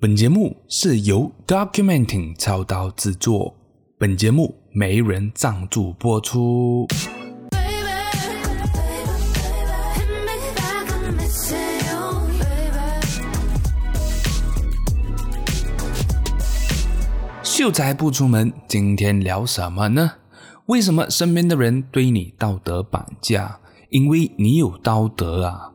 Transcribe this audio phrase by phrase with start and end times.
[0.00, 3.52] 本节目是由 Documenting 操刀制作，
[3.98, 6.86] 本节目没人赞助播出。
[17.42, 20.12] 秀才不出门，今天聊什么呢？
[20.66, 23.58] 为什么身边的人对你道德绑架？
[23.90, 25.72] 因为你有道德啊。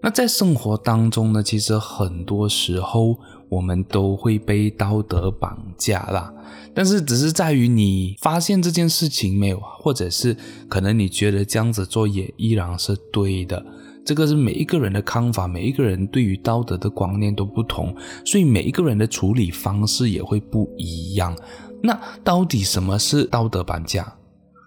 [0.00, 3.18] 那在生活当中呢，其实很多时候
[3.54, 6.32] 我们都会被道德绑架啦。
[6.74, 10.36] 但是只是在于你发现这件事情没有，或者是
[10.68, 13.64] 可能你觉得这样子做也依然是对的。
[14.04, 21.36] 这个是每一个人的看法，每一个人对于道德的观念都不同，所以每一个人的处理方式也会不一样。
[21.82, 24.14] 那到底什么是道德绑架？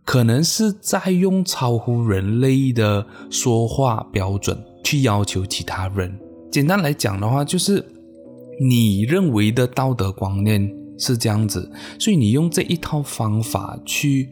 [0.06, 4.58] 可能是在用超乎人类的说话标准。
[4.84, 6.18] 去要求其他人，
[6.50, 7.86] 简单来讲的话，就是
[8.60, 14.30] 你认为的道德观念是这样子，所以你用这一套方法去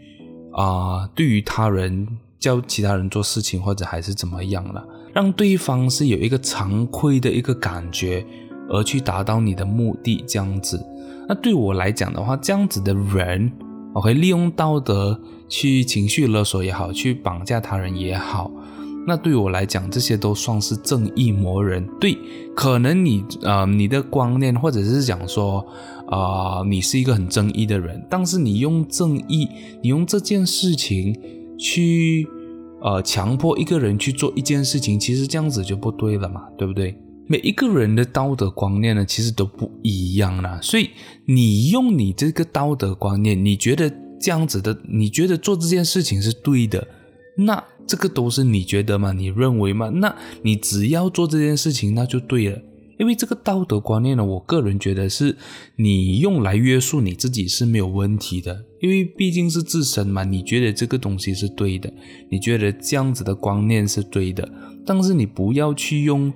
[0.58, 2.08] 啊、对于他人
[2.40, 4.82] 叫其他人做事情，或者还是怎么样了，
[5.14, 8.26] 让对方是有一个惭愧的一个感觉，
[8.70, 10.82] 而去达到你的目的，这样子。
[11.28, 13.52] 那对我来讲的话，这样子的人，
[13.94, 18.50] 我会利用道德去情绪勒索也好，去绑架他人也好。
[19.08, 21.88] 那对我来讲，这些都算是正义魔人。
[22.00, 22.18] 对，
[22.56, 25.64] 可能你呃，你的观念或者是讲说，
[26.08, 29.48] 啊、你是一个很正义的人，但是你用正义，
[29.84, 31.16] 你用这件事情
[31.60, 32.28] 去
[32.82, 36.98] 呃强迫一个人去做一件事情，其实这样子就不对了嘛，对不对？
[37.28, 40.60] 每一个人的道德观念呢，其实都不一样啦。
[40.64, 40.90] 所以
[41.26, 43.88] 你用你这个道德观念，你觉得
[44.20, 46.88] 这样子的，你觉得做这件事情是对的，
[47.38, 47.64] 那。
[47.88, 49.14] 这个都是你觉得吗？
[49.14, 49.90] 你认为吗？
[49.90, 52.62] 那你只要做这件事情，那就对了。
[52.98, 55.36] 因为这个道德观念呢，我个人觉得是
[55.76, 58.64] 你用来约束你自己是没有问题的。
[58.80, 61.92] 因为毕竟是自身嘛，你觉得这个东西是对的，
[62.30, 64.50] 你觉得这样子的观念是对的，
[64.86, 66.32] 但是你不要去用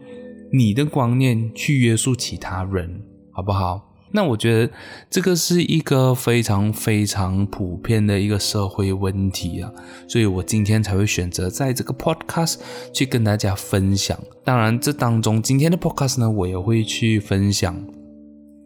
[0.51, 3.88] 你的观念去约束其他人，好不好？
[4.11, 4.73] 那我觉得
[5.09, 9.71] 这个是一个非常非常普遍的一个社会问题啊，
[10.07, 12.55] 所以我今天才会选择在这个 podcast
[12.91, 14.17] 去跟大家分享。
[14.43, 17.75] 当然，这当中今天的 podcast 呢，我也会去分享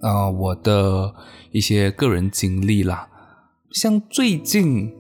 [0.02, 1.14] 啊、我的
[1.52, 3.08] 一些个人经历啦。
[3.72, 4.92] 像最近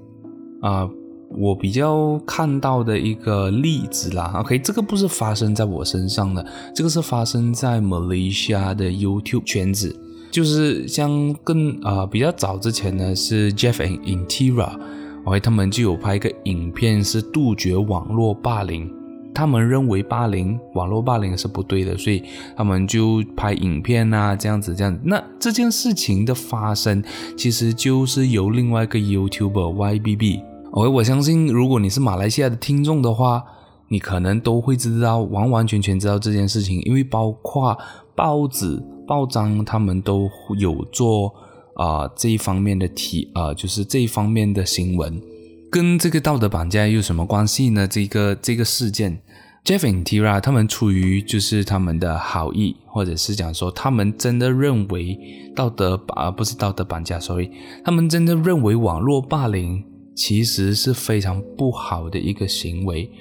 [0.61, 0.89] 啊、
[1.37, 9.99] 我比较看到的一个例子啦，OK，这个不是发生在我身上的，这个是发生在马来西亚的 YouTube 圈子。
[10.33, 18.91] 就是像更啊、比较早之前呢，是 Jeff and Intira，OK，他们就有拍一个影片，是杜绝网络霸凌。
[19.31, 22.23] 他们认为霸凌网络霸凌是不对的，所以
[22.55, 24.99] 他们就拍影片啊，这样子这样子。
[25.03, 27.03] 那这件事情的发生，
[27.37, 33.43] 其实就是由另外一个 YouTuber YBB，OK，我相信如果你是马来西亚的听众的话，
[33.89, 37.77] 你可能都会知道，完完全全知道这件事情，因为包括
[38.15, 38.81] 报纸。
[39.05, 41.35] 报章他们都有做
[41.75, 45.21] 啊、这一方面的题啊、就是这一方面的新闻，
[45.69, 47.85] 跟这个道德绑架有什么关系呢？
[47.85, 49.21] 这个这个事件
[49.65, 55.19] ，Jeff and Tira 他们出于就是他们的好意，或者是讲说他们真的认为
[55.53, 57.51] 道德啊、不是道德绑架，sorry，
[57.83, 59.83] 他们真的认为网络霸凌
[60.15, 63.11] 其实是非常不好的一个行为，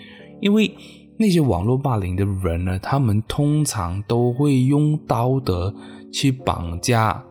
[0.40, 0.72] 因为。
[1.18, 5.72] 那些网络霸凌的人呢，他们通常都会用道德
[6.12, 7.22] 去绑架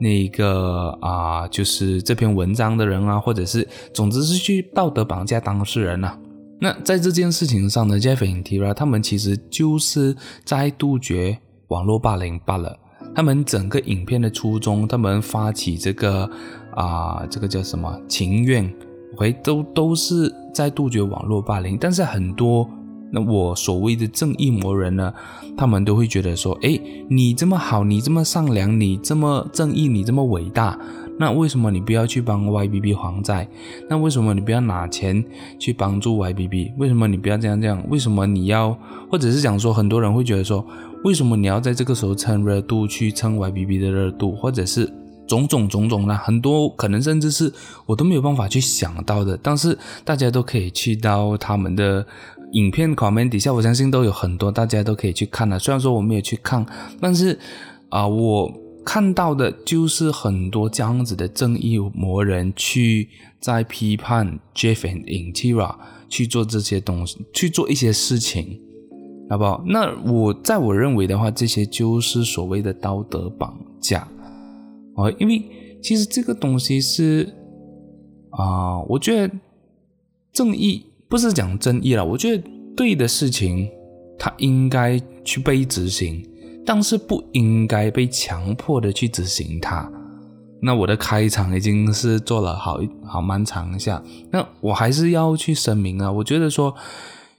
[0.00, 6.18] 那个啊、就是这篇文章的人啊，或者是总之是去道德绑架当事人啊。
[6.60, 12.76] 那在这件事情上呢，Jeff and Tira 他们其实就是在杜绝网络霸凌罢了。
[13.14, 16.28] 他们整个影片的初衷，他们发起这个
[16.74, 18.72] 啊、这个叫什么情愿，
[19.16, 22.68] 回都都是在杜绝网络霸凌，但是很多。
[23.10, 25.12] 那我所谓的正义魔人呢，
[25.56, 30.78] 他们都会觉得说，诶，你这么好，你这么善良，你这么正义，你这么伟大，
[31.18, 33.48] 那为什么你不要去帮 YBB 还债？
[33.88, 35.24] 那为什么你不要拿钱
[35.58, 36.72] 去帮助 YBB？
[36.76, 37.82] 为什么你不要这样这样？
[37.88, 38.76] 为什么你要，
[39.10, 40.64] 或者是讲说，很多人会觉得说，
[41.04, 44.92] 为什么你要在这个时候蹭热度去蹭 YBB 的热度，或者是
[45.26, 46.14] 种种种种呢？
[46.14, 47.50] 很多可能甚至是
[47.86, 52.06] 我都没有办法去想到的，但是大家都可以去到他们的。
[52.52, 55.58] 影片 comment 底下，我相信都有很多大家都可以去看的。
[55.58, 56.64] 虽然说我没有去看，
[57.00, 57.38] 但是
[57.90, 58.52] 啊、我
[58.84, 63.08] 看到的就是很多这样子的正义魔人去
[63.40, 65.74] 在批判 Jeff and Intira
[66.08, 68.60] 去做这些东西，去做一些事情。
[69.30, 69.62] 好不好？
[69.66, 74.08] 那我在我认为的话，这些就是所谓的道德绑架
[74.94, 75.42] 哦，因为
[75.82, 77.34] 其实这个东西是
[78.30, 79.34] 啊、我觉得
[80.32, 82.42] 正义不是讲正义了，我觉得
[82.76, 83.68] 对的事情，
[84.18, 86.22] 它应该去被执行，
[86.66, 89.90] 但是不应该被强迫的去执行它。
[90.60, 96.74] 那我的开场已经是做了好好漫长一下，那我还是要去声明啊，我觉得说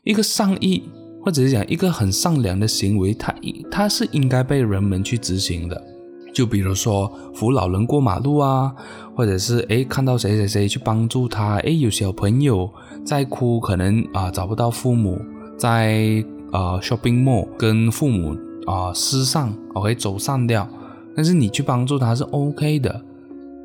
[0.03, 0.83] 一个善意。
[1.21, 3.35] 或者是讲一个很善良的行为，它
[3.69, 5.98] 它是应该被人们去执行的。
[6.33, 8.73] 就比如说扶老人过马路啊，
[9.15, 12.71] 或者是诶看到谁谁谁去帮助他，诶有小朋友
[13.05, 15.19] 在哭，可能啊、找不到父母，
[15.57, 18.35] 在呃 shopping mall 跟父母
[18.65, 20.67] 啊失散，OK 走散掉，
[21.15, 23.01] 但是你去帮助他是 OK 的。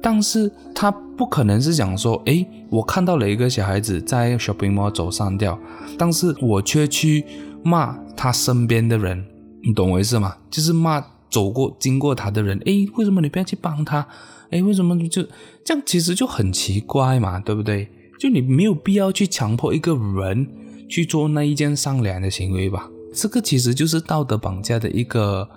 [0.02, 5.58] 但是他不可能是讲说，诶，我看到了一个小孩子在 shopping mall 走散掉，
[5.96, 7.24] 但是我却去
[7.62, 9.24] 骂他身边的人，
[9.62, 10.34] 你懂我意思吗？
[10.50, 11.02] 就是骂
[11.34, 14.06] 走过经过他的人，诶，为什么你不要去帮他？
[14.50, 15.20] 诶，为什么就
[15.64, 15.82] 这样？
[15.84, 17.88] 其实就很奇怪嘛，对不对？
[18.20, 20.46] 就你没有必要去强迫一个人
[20.88, 22.88] 去做那一件善良的行为吧？
[23.12, 25.48] 这个其实就是道德绑架的一个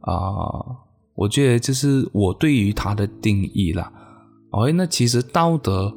[0.00, 0.12] 啊。
[1.14, 3.90] 我觉得这是我对于他的定义啦。
[4.50, 5.94] OK，那其实道德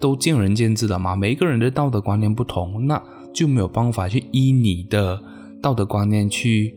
[0.00, 3.02] 都见仁见智的嘛，每一个人的道德观念不同，那
[3.34, 5.22] 就没有办法去依你的
[5.62, 6.74] 道德观念去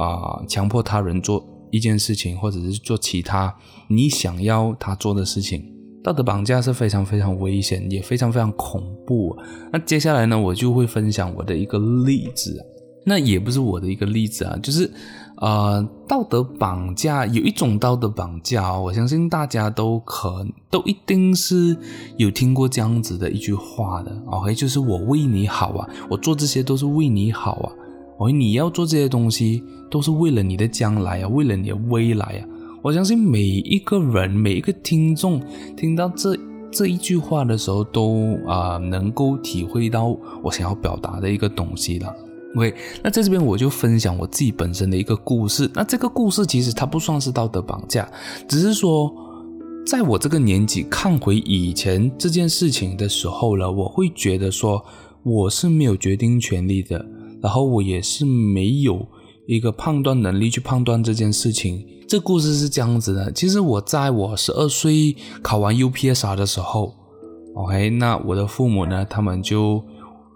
[0.00, 3.54] 啊、强迫他人做一件事情，或者是做其他
[3.88, 5.62] 你想要他做的事情。
[6.02, 9.36] 道德绑架是非常非常危险，也非常非常恐怖。
[9.72, 12.58] 那接下来呢，我就会分享我的一个例子，
[13.04, 14.90] 那也不是我的一个例子啊，就是。
[15.40, 21.74] 呃，道德绑架有一种道德绑架哦，我相信大家都可都一定是
[22.18, 27.72] 有听过这样子的一句话的，OK，就是我为你好啊，我做这些都是为你好啊
[28.20, 32.46] ，OK，你要做这些东西都是为了你的将来啊，为了你的未来啊，
[32.82, 35.42] 我相信每一个人每一个听众
[35.76, 36.38] 听到这
[36.70, 42.14] 这一句话的时候都，啊能够体会到我想要表达的一个东西了。
[42.56, 45.70] OK，那在这边我就分享我自己本身的一个故事。
[45.74, 48.08] 那这个故事其实它不算是道德绑架，
[48.48, 49.12] 只是说，
[49.86, 54.84] 在我这个年纪看回以前这件事情的时候了，我会觉得说
[55.22, 57.04] 我是没有决定权利的，
[57.42, 59.06] 然后我也是没有
[59.46, 61.86] 一个判断能力去判断这件事情。
[62.08, 66.94] 这故事是这样子的，其实我在我十二岁考完 UPSR 的时候
[67.54, 69.82] ，OK，那我的父母呢，他们就。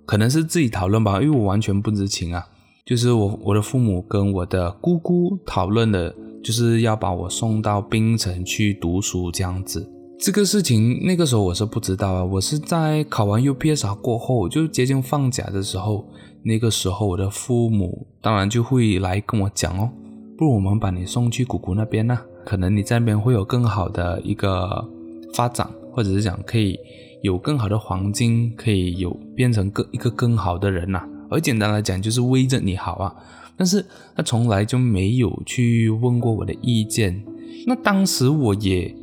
[0.07, 2.45] 可能是自己讨论吧，因为我完全不知情啊。
[2.85, 6.15] 就是我我的父母跟我的姑姑讨论的，
[6.45, 9.91] 就是要把我送到槟城去读书这样子。
[10.19, 16.07] 这个事情那个时候我是不知道啊，我是在考完 UPSR 过后，就接近放假的时候，
[16.45, 19.91] 那个时候我的父母当然就会来跟我讲哦，
[20.39, 24.87] 不如我们把你送去姑姑那边呢，可能你在那边会有更好的一个
[25.35, 26.79] 发展，或者是讲可以。
[27.23, 33.17] 有更好的环境，可以有变成更一个更好的人呐、而简单来讲，就是为着你好啊。
[33.57, 33.83] 但是
[34.15, 37.25] 他从来就没有去问过我的意见。
[37.67, 38.95] 那当时我也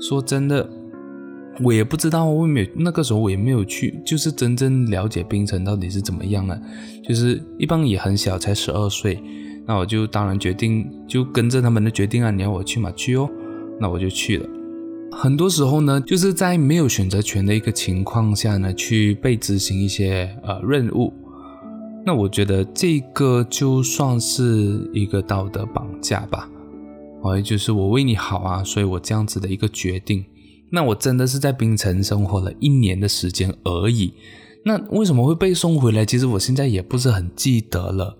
[0.00, 0.68] 说真的，
[1.60, 6.60] 我也不知道，我也没有那个时候我也没有去，就是真正了解冰城到底是怎么样了。
[7.02, 9.20] 就是一般也很小，才十二岁。
[9.66, 13.28] 那我就当然决定就跟着他们的决定啊，你要我去嘛去哦，
[13.80, 14.48] 那我就去了。
[15.10, 21.12] 很多时候呢，就是在没有选择权的一个情况下呢，去被执行一些呃任务。
[22.06, 26.48] 那我觉得这个就算是一个道德绑架吧。
[27.22, 30.24] 哦，就是我为你好啊，所以我这样子的一个决定。
[30.70, 34.12] 那我真的是在槟城生活了一年的时间而已。
[34.64, 36.04] 那为什么会被送回来？
[36.04, 38.16] 其实我现在也不是很记得了。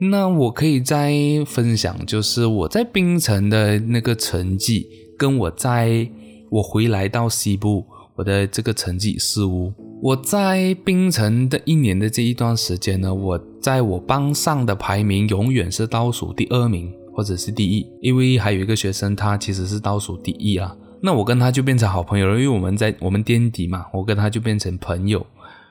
[0.00, 1.12] 那我可以再
[1.46, 4.88] 分享，就是我在槟城的那个成绩，
[5.18, 6.10] 跟我在。
[6.48, 7.84] 我回来到西部，
[8.14, 9.72] 我的这个成绩似乎。
[10.00, 17.84] 我在槟城的一年的这一段时间呢，我在我班上的排名永远是倒数第二名，或者是第一。
[18.00, 20.74] 因为还有一个学生，他其实是倒数第一啊。
[21.06, 25.24] 那我跟他就变成好朋友了，因为我们在我们垫底嘛，我跟他就变成朋友。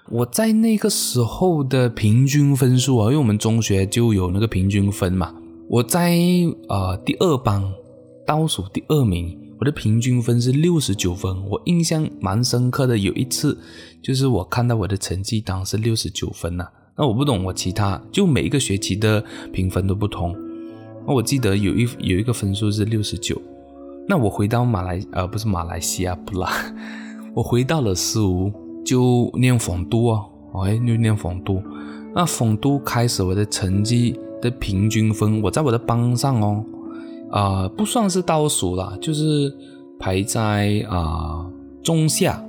[0.09, 5.35] 我在那个时候的平均分数啊，因为我们中学就有那个平均分嘛，
[5.67, 6.17] 我在
[6.69, 7.61] 呃第二班
[8.25, 9.37] 倒数第二名。
[9.57, 12.97] 我的平均分是六十九分，我印象蛮深刻的。
[12.97, 13.57] 有一次，
[14.01, 20.33] 就是我看到我的成绩单是六十九分呐、那我不懂，我其他就每一个学期的评分都不同。
[21.07, 23.41] 那我记得有一有一个分数是六十九。
[24.07, 26.49] 那我回到马来，呃，不是马来西亚，不啦，
[27.33, 28.51] 我回到了苏，
[28.85, 30.29] 就念丰都哦，
[30.65, 31.61] 哎，就念丰都。
[32.13, 36.63] 那丰都开始我的成绩的平均分，我在我的班上哦，
[37.31, 39.53] 啊、呃，不算是倒数啦，就是
[39.99, 41.51] 排在啊、呃、
[41.83, 42.41] 中下，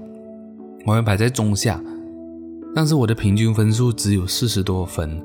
[0.85, 1.83] 我会排在中下，
[2.75, 5.21] 但是我的平均分数只有四十多分。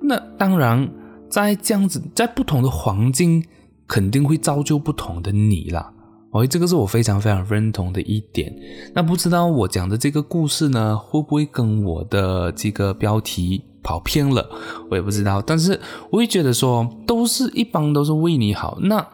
[0.00, 0.88] 那当然，
[1.30, 3.44] 在这样子，在不同的环境，
[3.86, 5.92] 肯定会造就不同的你啦。
[6.30, 8.52] 哦，这个是我非常非常认同的一点。
[8.92, 14.44] 那不知道我讲的这个故事呢，会不会跟我的这个标题跑偏了？
[14.90, 15.40] 我也不知道。
[15.40, 18.78] 但是我会觉得说，都是一般都是为你好。
[18.82, 19.06] 那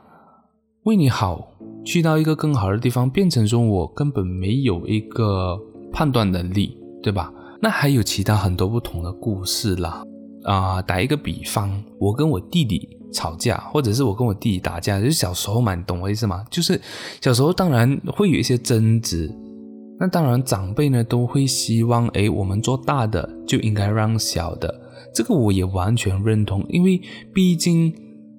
[0.84, 1.46] 为你好，
[1.84, 5.60] 去到一个更好的地方，变成说我根本没有一个
[5.92, 7.30] 判断能力，对吧？
[7.60, 10.02] 那还有其他很多不同的故事啦。
[10.44, 12.96] 啊、打一个比方，我跟我弟弟。
[13.12, 16.44] 吵架，或者是我跟我弟弟打架，就是小时候嘛，你懂我意思吗？
[16.50, 16.80] 就是
[17.20, 19.30] 小时候当然会有一些争执，
[19.98, 24.80] 那当然长辈呢都会希望，诶，我们做大的就应该让小的，
[25.14, 27.00] 这个我也完全认同，因为
[27.34, 27.92] 毕竟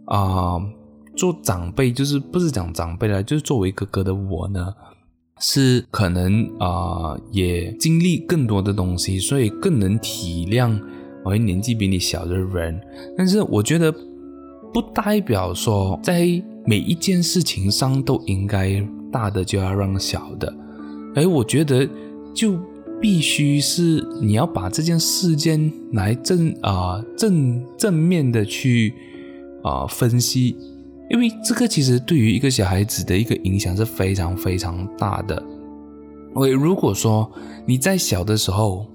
[0.06, 0.60] 啊、
[1.16, 4.74] 做长辈就是不是讲长辈了，就是作为哥哥的我呢，
[5.40, 10.80] 是可能啊、也经历更多的东西，所以更能体谅
[11.26, 12.82] 我年纪比你小的人，
[13.18, 13.94] 但是我觉得。
[14.74, 16.26] 不代表说在
[16.66, 20.54] 每一件事情上都应该大的就要让小的，
[21.16, 21.88] 而我觉得
[22.34, 22.58] 就
[23.02, 28.94] 必须是你要把这件事件来正啊、正正面的去
[29.64, 30.56] 啊、分析，
[31.10, 35.44] 因为这个其实对于一个小孩子的一个影响是非常非常大的。
[36.34, 37.30] 我如果说
[37.66, 38.86] 你在小的时候，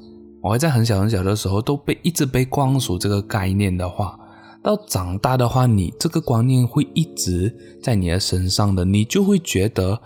[0.40, 4.18] 我还在很小很小的时候都被一直被灌输这个概念的话。
[4.66, 10.02] 到长大的话，你这个观念会一直在你的身上的，你就会觉得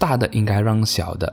[0.00, 1.32] 大的应该让小的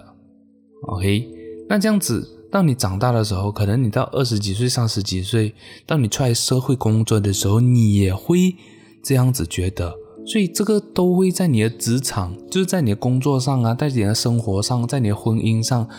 [0.83, 1.27] ，OK？
[1.67, 5.55] 那这样子，当你长大的时候，可能你到二十几岁、三十几岁，
[5.87, 8.55] 当你出来社会工作的时候，你也会
[9.03, 9.95] 这样子觉得，
[10.27, 15.89] 所以这个都会在你的职场，就是在你的工作上啊，在你的生活上，在你的婚姻上，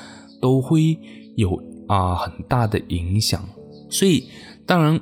[0.40, 0.96] 都会
[1.34, 3.44] 有啊、很大的影响。
[3.90, 4.28] 所以
[4.64, 5.00] 当然。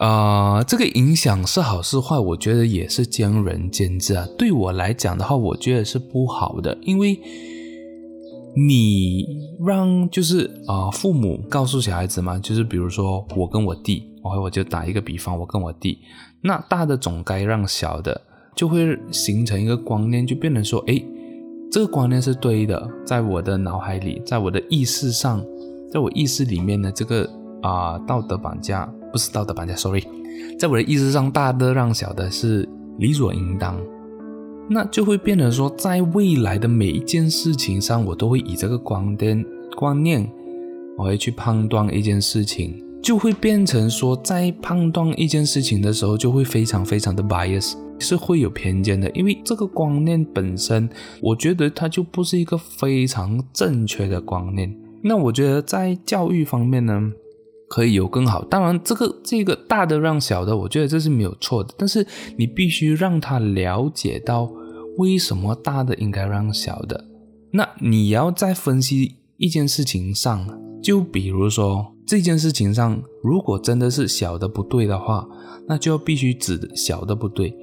[0.00, 4.26] 啊、这个影响是好是坏，我觉得也是见仁见智啊。
[4.38, 7.20] 对我来讲的话，我觉得是不好的，因为
[8.56, 9.26] 你
[9.62, 15.98] 让就是啊、父母告诉小孩子嘛，就是比如说我跟我弟，我我就打一个比方，我跟我弟，
[16.40, 18.18] 那大的总该让小的，
[18.56, 21.04] 就会形成一个观念，就变成说，诶，
[21.70, 25.44] 这个观念是对的，在我的脑海里，在我的意识上，
[25.92, 27.28] 在我意识里面的这个
[27.60, 28.90] 啊、道德绑架。
[29.12, 30.02] 不是道德绑架，sorry，
[30.58, 33.78] 在我的意识上，大的让小的是理所应当，
[34.68, 39.44] 那就会变成说，在未来的每一件事情上，我都会以这个观点
[39.76, 40.30] 观念，
[40.96, 50.88] 我会去判断一件事情，就会变成说，在判断一件事情的时候，就会非常非常的 bias，是会有偏见的，因为这个观念本身，
[51.20, 54.74] 我觉得它就不是一个非常正确的观念。
[55.02, 57.10] 那我觉得在教育方面呢，
[57.70, 61.72] 可以有更好，当然这个这个大的让小的，我觉得这是没有错的。
[61.78, 62.04] 但是
[62.36, 64.50] 你必须让他了解到
[64.98, 67.04] 为什么大的应该让小的。
[67.52, 70.44] 那你要在分析一件事情上，
[70.82, 75.24] 就比如说这件事情上，如果真的是小的不对的话，
[75.68, 77.56] 那就必须指小的不对。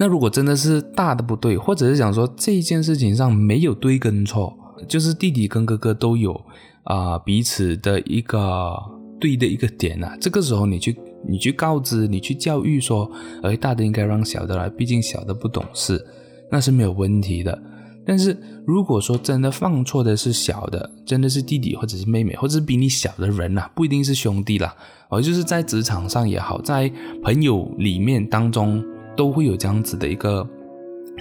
[0.00, 4.52] 那如果真的是大的不对，或者是想说这件事情上没有对跟错，
[4.88, 6.44] 就是弟弟跟哥哥都有
[6.82, 8.93] 啊、彼此的一个。
[9.20, 13.10] 对的一个点、啊，这个时候你去你去告知你去教育说，
[13.42, 16.04] 哎，大的应该让小的来，毕竟小的不懂事，
[16.50, 17.58] 那是没有问题的。
[18.06, 24.74] 但是如果说真的放错的是小的，真的是弟弟或者是妹妹，或者是比你小的人呐、啊，不一定是兄弟啦，
[25.08, 26.92] 而就是在职场上也好，在
[27.22, 28.84] 朋友里面当中
[29.16, 30.46] 都会有这样子的一个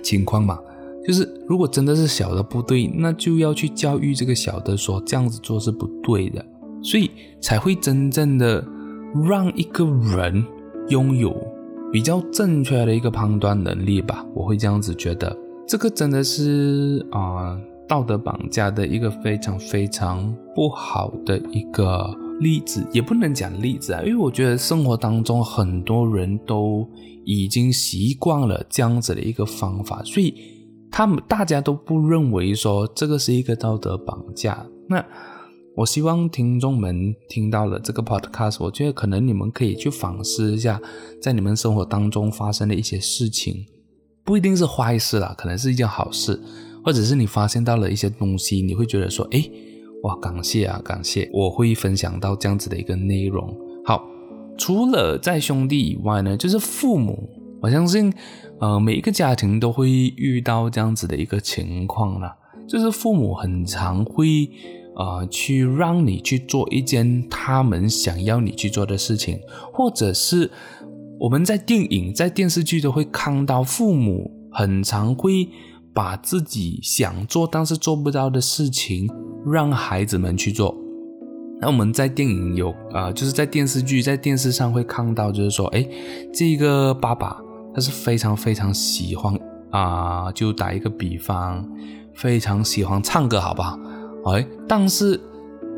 [0.03, 0.59] 情况嘛。
[1.07, 6.45] 就是如果真的是小的不对，那就要去教育这个小的说，这样子做是不对的。
[6.83, 7.09] 所以
[7.41, 8.63] 才会真正的
[9.27, 10.45] 让一个人
[10.89, 11.33] 拥有
[11.91, 15.35] 比较正确的一个判断能力吧，我会这样子觉得。
[15.65, 26.85] 这个真的是啊、道德绑架的一个非常非常不好的一个例子，也不能讲例子啊，因为我觉得生活当中很多人都
[27.23, 30.35] 已经习惯了这样子的一个方法，所以
[30.91, 34.65] 他们大家都不认为说这个是一个道德绑架。
[34.89, 35.05] 那。
[35.75, 40.79] 我希望听众们听到了这个 podcast，我觉得可能你们可以去反思一下，
[41.19, 43.65] 在你们生活当中发生的一些事情，
[44.23, 46.39] 不一定是坏事啦，可能是一件好事，
[46.85, 49.51] 或者是你发现到了一些东西，你会觉得说，诶，
[50.03, 53.51] 哇，感谢啊，感谢，我会分享到这样子的一个内容。
[53.83, 54.05] 好，
[54.55, 57.27] 除了在兄弟以外呢，就是父母，
[57.61, 58.13] 我相信，
[58.59, 62.37] 呃，每一个家庭都会遇到这样子的一个情况啦，
[62.67, 64.47] 就是父母很常会，
[64.95, 69.39] 呃，去让你去做一件他们想要你去做的事情，
[69.71, 70.51] 或者是
[71.19, 75.49] 我们在电影、在电视剧都会看到，父母很常会
[75.93, 79.09] 把自己想做但是做不到的事情
[79.45, 80.75] 让孩子们去做。
[81.61, 85.87] 那我们在电影有啊、呃，就是在电视剧、在电视上会看到，就是说，哎，
[86.33, 87.39] 这个爸爸
[87.73, 89.33] 他是非常非常喜欢
[89.71, 91.67] 啊、就打一个比方，
[92.13, 93.79] 非常喜欢唱歌，好不好？
[94.25, 95.19] 哎，但是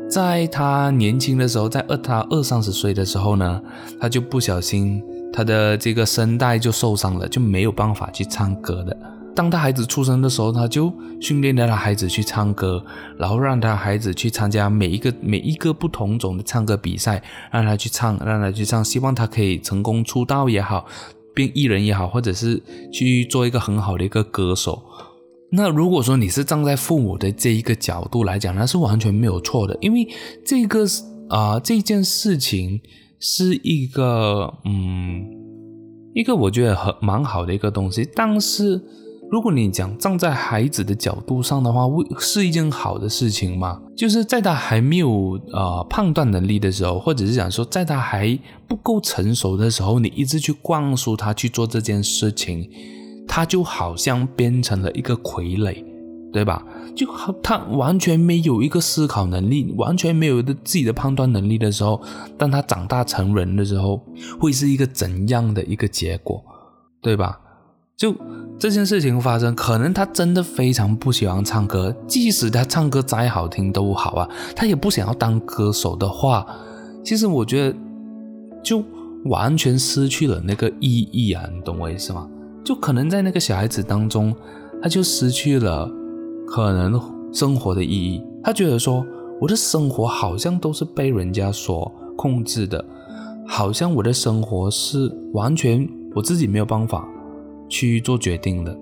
[0.08, 3.60] 在他年轻的时候，在二他二三十岁的时候呢，
[4.00, 8.96] 他就不小心他的这个声带就受伤了，就没有办法去唱歌的。
[9.34, 12.82] 当他孩子出生的时候，他就训练了他孩子去唱歌，
[13.18, 20.86] 然后让他孩子去参加每一个每一个不同种的唱歌比赛，让他去唱，让他去唱，希望他可以成功出道也好，
[21.34, 24.82] 变艺人也好，或者是去做一个很好的一个歌手。
[25.52, 30.06] 那如果说你是站在父母的这一个角度来讲，那是完全没有错的，因为
[30.44, 30.84] 这个
[31.28, 32.80] 啊、这件事情
[33.18, 35.24] 是一个嗯
[36.14, 38.82] 一个我觉得很蛮好的一个东西，但是。
[39.28, 41.84] 如果你讲站在孩子的角度上的话，
[42.20, 43.82] 是一件好的事情吗？
[43.96, 48.38] 就是在他还没有呃判断能力的时候，或者是讲说在他还
[48.68, 52.70] 不够成熟的时候，你一直去灌输他去做这件事情，
[53.36, 55.84] 他就好像变成了一个傀儡，
[56.32, 56.64] 对吧？
[56.94, 62.00] 就好，他完全没有一个思考能力，完全没有的自己的判断能力的时候，
[62.38, 64.02] 当他长大成人的时候，
[64.40, 66.42] 会是一个怎样的一个结果，
[67.02, 67.38] 对吧？
[67.94, 68.14] 就
[68.58, 76.46] 这件事情发生，可能他真的非常不喜欢唱歌，即使他唱歌再好听都好啊，他也不想要当歌手的话，
[77.04, 77.76] 其实我觉得
[78.64, 78.82] 就
[79.26, 82.26] 完全失去了那个意义啊，你懂我意思吗？
[82.66, 84.34] 就可能在那个小孩子当中，
[84.82, 85.90] 他就失去了
[86.46, 87.00] 可能
[87.32, 89.06] 生活的意义，他觉得说
[89.40, 92.84] 我的生活好像都是被人家所控制的，
[93.46, 97.08] 好像我的生活是完全我自己没有办法。
[97.68, 98.78] 去做决定的，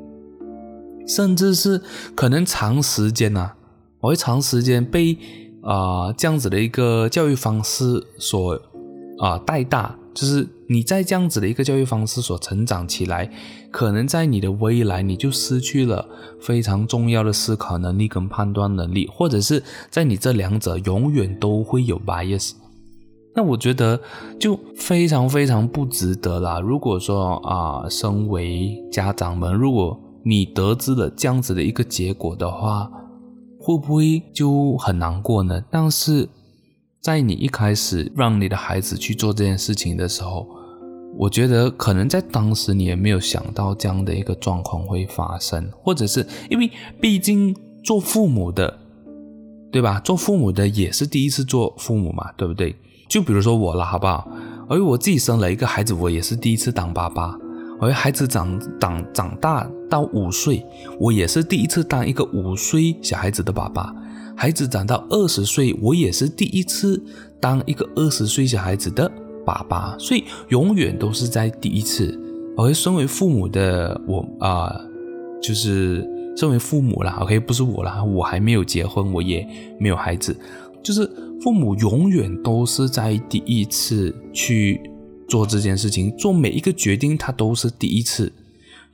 [1.09, 1.81] 甚至是
[2.15, 3.57] 可能长时间啊，
[4.01, 5.17] 我会长时间被
[5.63, 8.61] 啊、这样子的一个教育方式所
[9.19, 13.31] 啊、带大，就是你在这样子的一个教育方式所成长起来，
[13.71, 16.09] 可能在你的未来你就失去了
[16.41, 22.53] 非常重要的思考能力跟判断能力，或者是在你这两者永远都会有 bias。
[23.37, 24.01] 那我觉得
[24.39, 26.61] 就非常非常不值得啦。
[26.61, 32.89] 如果说啊、身为家长们，如果你得知了这样子的一个结果的话，
[33.59, 35.63] 会不会就很难过呢？
[35.71, 36.29] 但是
[37.05, 40.49] 在你一开始让你的孩子去做这件事情的时候，
[41.19, 46.71] 我觉得可能在当时你也没有想到这样的一个状况会发生，或者是因为
[47.03, 48.79] 毕竟做父母的，
[49.71, 50.01] 对吧？
[50.01, 52.75] 做父母的也是第一次做父母嘛，对不对？
[53.07, 54.27] 就比如说我了，好不好？
[54.71, 57.37] 而我自己生了一个孩子，我也是第一次当爸爸。
[57.83, 60.65] 而孩子长长长大到五岁，
[60.99, 63.95] 我也是第一次当一个五岁小孩子的爸爸。
[64.37, 67.03] 孩子长到二十岁，我也是第一次
[67.41, 69.11] 当一个二十岁小孩子的
[69.45, 69.97] 爸爸。
[69.99, 72.19] 所以永远都是在第一次。
[72.57, 74.73] 而身为父母的我啊、
[75.43, 79.47] 就是身为父母了，OK，不是我了，我还没有结婚，我也
[79.79, 80.37] 没有孩子，
[80.83, 81.11] 就是。
[81.43, 84.81] 父母永远都是在第一次去
[85.29, 88.33] 做这件事情，做每一个决定，他都是第一次，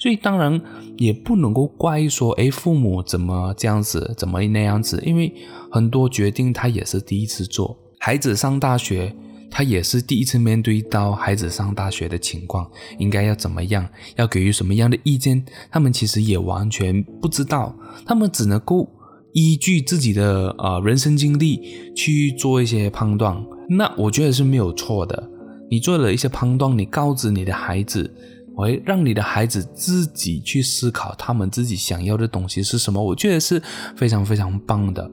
[0.00, 0.60] 所以当然
[0.96, 5.32] 也不能够怪说，哎，父母怎么这样子，怎么那样子，因为
[5.70, 7.78] 很多决定他也是第一次做。
[7.98, 9.14] 孩子上大学，
[9.50, 13.86] 他也是第一次面对到孩子上大学的情况，应该要怎么样，
[14.16, 18.88] 要给予什么样的意见，他们其实也完全不知道，他们只能够。
[19.32, 21.60] 依据自己的呃人生经历
[21.94, 25.30] 去做一些判断，那我觉得是没有错的。
[25.70, 28.12] 你做了一些判断，你告知你的孩子，
[28.60, 33.60] 我会让你的孩子自己去思考他们自己想要的东西是什么，我觉得是
[33.96, 35.10] 非常非常棒的。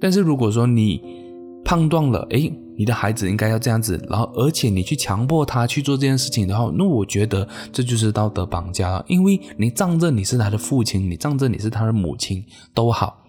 [0.00, 1.02] 但是如果说你
[1.62, 9.04] 判断了，诶，你的孩子应该要这样子，然后而且你去强迫他去做这件事情的话，那我觉得这就是道德绑架了。
[9.06, 13.22] 因为你仗着你是他的父亲，你仗着你是他的母亲都好。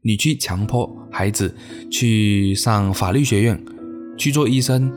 [0.00, 1.54] 你去强迫孩子
[1.90, 3.62] 去上法律学院，
[4.16, 4.90] 去做医生，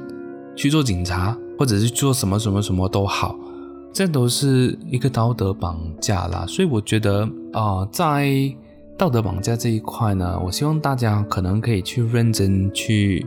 [0.56, 3.36] 去做警察，或者是做什么什么什么都好，
[3.94, 6.46] 这都是一个道德绑架啦。
[6.48, 8.32] 所以我觉得啊、在
[8.98, 13.26] 道德绑架这一块呢，我希望大家可能可以去认真去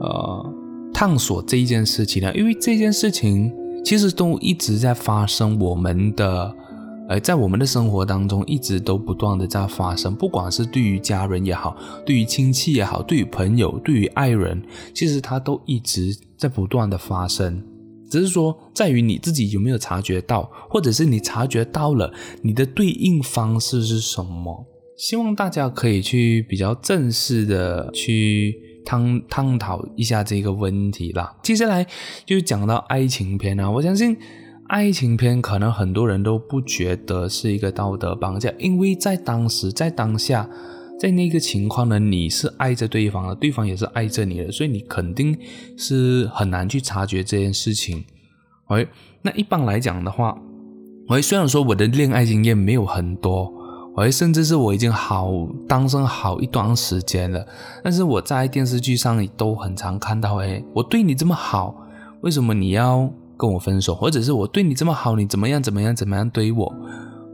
[0.00, 0.54] 呃。
[0.94, 2.32] 探索这一件事情呢？
[2.34, 3.50] 因为这件事情
[3.82, 6.54] 其实都一直在发生，我们的，
[7.08, 14.62] 呃，在我们的生活当中一直都不断的在发生，不管是对于家人也好，对于亲戚也好，对于朋友，对于爱人，
[14.94, 17.60] 其实它都一直在不断的发生。
[18.12, 24.66] 只是说，在于你自己有没有察觉到，或者是你察觉到了，你的对应方式是什么？
[24.98, 31.34] 希望大家可以去比较正式的去探探讨一下这个问题啦。
[31.42, 31.86] 接下来
[32.26, 34.14] 就讲到爱情片啊，我相信
[34.68, 40.50] 爱情片可能很多人都不觉得是一个道德绑架，因为在当时，在当下。
[41.02, 45.36] 在那个情况呢，你是爱着对方的，对方也是爱着你的，所以你肯定
[45.76, 48.04] 是很难去察觉这件事情。
[48.68, 48.86] 喂，
[49.20, 50.38] 那一般来讲的话，
[51.08, 53.52] 喂，虽然说我的恋爱经验没有很多，
[53.96, 55.28] 喂，甚至是我已经好
[55.66, 57.44] 单身好一段时间了，
[57.82, 61.84] 但是我在电视剧上都很常看到，哎，我对你这么好，
[62.20, 63.92] 为什么你要跟我分手？
[63.92, 66.72] 或者是我对你这么好，你怎么样怎么样怎么样对我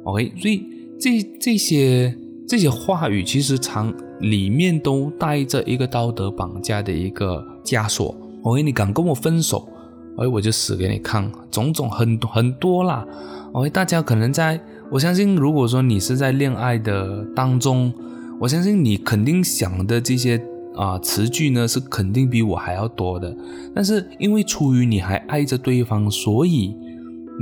[0.04, 0.66] ？OK，所以
[0.98, 2.16] 这这些。
[2.48, 8.16] 这些话语其实常里面都带着一个道德绑架的一个枷锁。
[8.40, 9.68] OK，你敢跟我分手
[10.16, 13.06] ，OK，我就死给你看，种种很很多啦。
[13.52, 14.58] OK，大家可能在，
[14.90, 17.92] 我相信，如果说你是在恋爱的当中，
[18.40, 20.38] 我相信你肯定想的这些
[20.74, 23.36] 啊、呃、词句呢，是肯定比我还要多的。
[23.74, 26.74] 但是因为出于你还爱着对方，所以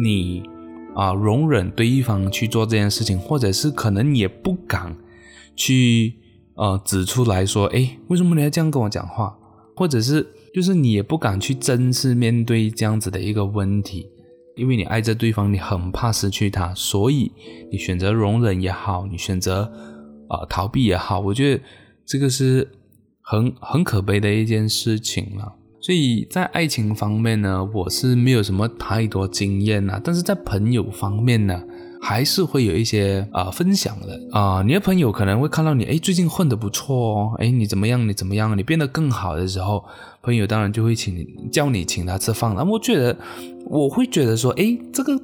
[0.02, 0.42] 你。
[0.96, 4.96] 啊，容忍对方去做这件事情，或者是可能也不敢
[5.54, 6.14] 去
[6.54, 9.36] 呃指出来说，诶，为什么你要这样跟我讲话？
[9.76, 14.08] 或者是就是你也不敢去正式面对这样子的一个问题，
[14.56, 17.30] 因为你爱着对方，你很怕失去他，所以
[17.70, 19.70] 你选择容忍也好，你选择
[20.30, 21.62] 呃逃避也好，我觉得
[22.06, 22.66] 这个是
[23.20, 25.55] 很很可悲的一件事情了。
[25.86, 31.62] 所以在爱情方面呢，我是没有什么太多经验啊，但是在朋友方面呢，
[32.00, 38.08] 还是会有一些啊、分享的啊、你的朋友可能会看到你，哎，最近混得不错哦，哎，你怎么样？
[38.08, 38.58] 你怎么样？
[38.58, 39.84] 你变得更好的时候，
[40.22, 42.52] 朋友当然就会请你叫你请他吃饭。
[42.56, 43.16] 那我觉得，
[43.66, 45.16] 我会觉得说，哎，这个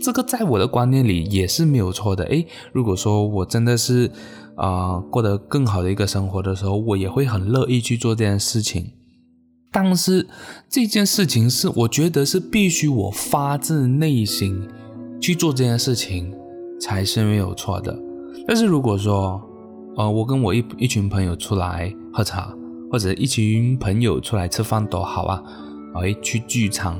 [0.00, 2.24] 这个在我的观念里也是没有错的。
[2.24, 4.10] 哎，如果说我真的是
[4.56, 8.97] 啊、过得更好的一个生活的时候，我也会很乐意去做这件事情。
[9.70, 10.26] 但是
[10.68, 14.66] 这件事情是，我觉得是必须我发自内心
[15.20, 16.34] 去做这件事情
[16.80, 17.96] 才是没有错的。
[18.46, 19.40] 但是如果说，
[19.96, 22.52] 呃，我跟我一一群朋友出来喝茶，
[22.90, 25.42] 或者一群朋友出来吃饭都好啊，
[25.96, 26.98] 哎，去聚餐。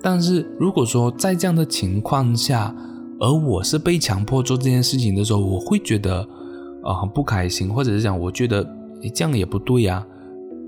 [0.00, 2.74] 但是如果说在这样的情况下，
[3.18, 6.20] 而我是被强迫做这件事情的时候，我会觉得
[6.84, 8.64] 啊，很不开心，或者是讲，我觉得
[9.02, 10.06] 你这样也不对呀。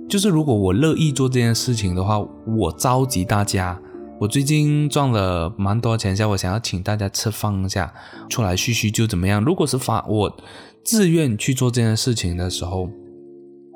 [0.08, 3.80] 就是如果我乐意做这件事情的话，我召集大家，
[4.20, 7.92] 我最近赚了蛮多钱，下我想要请大家吃饭一下，
[8.28, 9.44] 出来叙叙旧怎么样？
[9.44, 10.36] 如果是发我
[10.84, 12.88] 自愿去做这件事情的时候，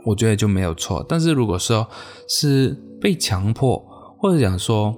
[0.06, 1.04] 我觉得就没有错。
[1.08, 1.86] 但是如果说
[2.28, 3.84] 是被强迫，
[4.16, 4.94] 或者讲说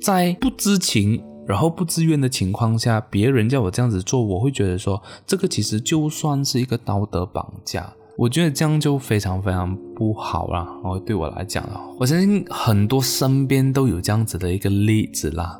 [0.00, 7.92] 在不知情然后不自愿的情况下，别人叫我这样子做，我会觉得说这个其实就算是一个道德绑架。
[8.18, 10.66] 我觉得这样就非常非常不好了。
[10.84, 15.58] 哦，对我来讲啊，我相信很多身边都有这样子的一个例子啦。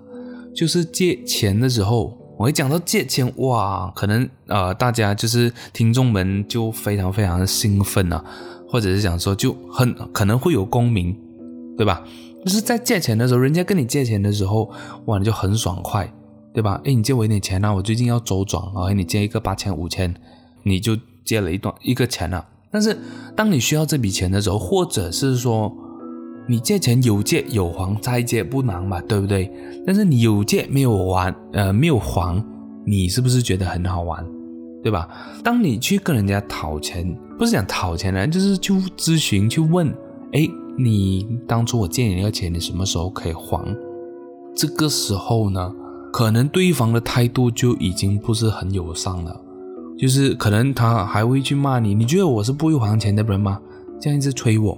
[0.54, 8.22] 就是借钱的时候，我一讲到借钱，哇，可能呃大家就是听众们就非常非常的兴奋啊，
[8.68, 11.18] 或者是想说就很可能会有共鸣，
[11.78, 12.04] 对吧？
[12.44, 14.70] 就是在借钱的时候，人家跟你借钱的时候，
[15.06, 16.12] 哇，你就很爽快，
[16.52, 16.78] 对吧？
[16.84, 20.14] 诶，你借我一点钱啊，我最近要周转啊，你借一个八千五千，
[20.64, 20.96] 你就。
[21.24, 22.96] 借了一段一个钱了，但是
[23.36, 25.72] 当你需要这笔钱的时候，或者是说
[26.48, 29.50] 你借钱有借有还，再借不难嘛，对不对？
[29.86, 32.42] 但是你有借没有还，呃，没有还，
[32.84, 34.24] 你是不是觉得很好玩，
[34.82, 35.08] 对吧？
[35.44, 39.88] 当你去跟人家讨钱，不是讲讨钱呢，就是去咨询去问，
[40.32, 43.64] 哎，你当初我借你那个钱，你什么时候可以还？
[44.54, 45.72] 这个时候呢，
[46.12, 49.40] 可能对方的态度就已经不是很友善了。
[50.02, 53.62] 就是可能他还会去骂你，你觉得我是不会还钱的人吗？
[54.00, 54.76] 这样一直催我，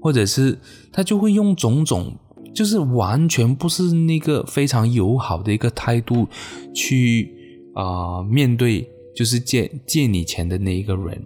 [0.00, 0.58] 或者是
[0.90, 2.10] 他就会用种种，
[2.54, 6.26] 就是完全不是那个非常友好的一个态度
[6.74, 7.30] 去
[7.74, 11.22] 啊、呃、面对，就是借借你钱的那一个人。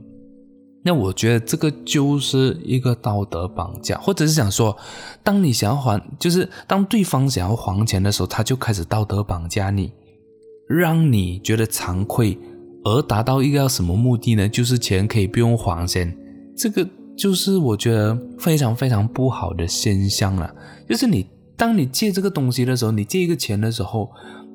[0.83, 4.77] 那我觉得这个就是一个道德绑架，或者是想说，
[5.23, 9.92] 当你想要还，就是当对方想要还钱的时候，他就开始道德绑架你，
[10.69, 12.37] 让你觉得惭愧。
[12.87, 14.49] 而达到一个什么目的呢？
[14.49, 16.16] 就是钱可以不用还先，
[16.57, 20.55] 这个就是我觉得非常非常不好的现象了。
[20.88, 24.09] 就是你当你借这个东西的时候，你借一个钱的时候，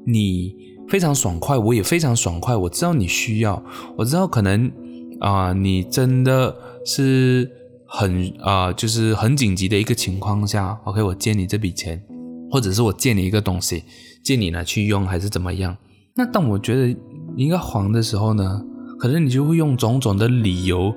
[0.08, 0.56] 你
[0.88, 2.56] 非常爽快，我也非常爽快。
[2.56, 3.62] 我知道你需要，
[3.98, 4.72] 我知道可能
[5.20, 7.52] 啊、你真的是
[7.86, 12.02] 很啊、就是很紧急的一个情况下，OK，我借你这笔钱，
[12.50, 13.84] 或者是我借你一个东西，
[14.24, 15.76] 借你拿去用还是怎么样？
[16.14, 16.98] 那当我觉得
[17.36, 18.62] 应该还的时候呢，
[19.00, 20.94] 可能你就会用种种的理由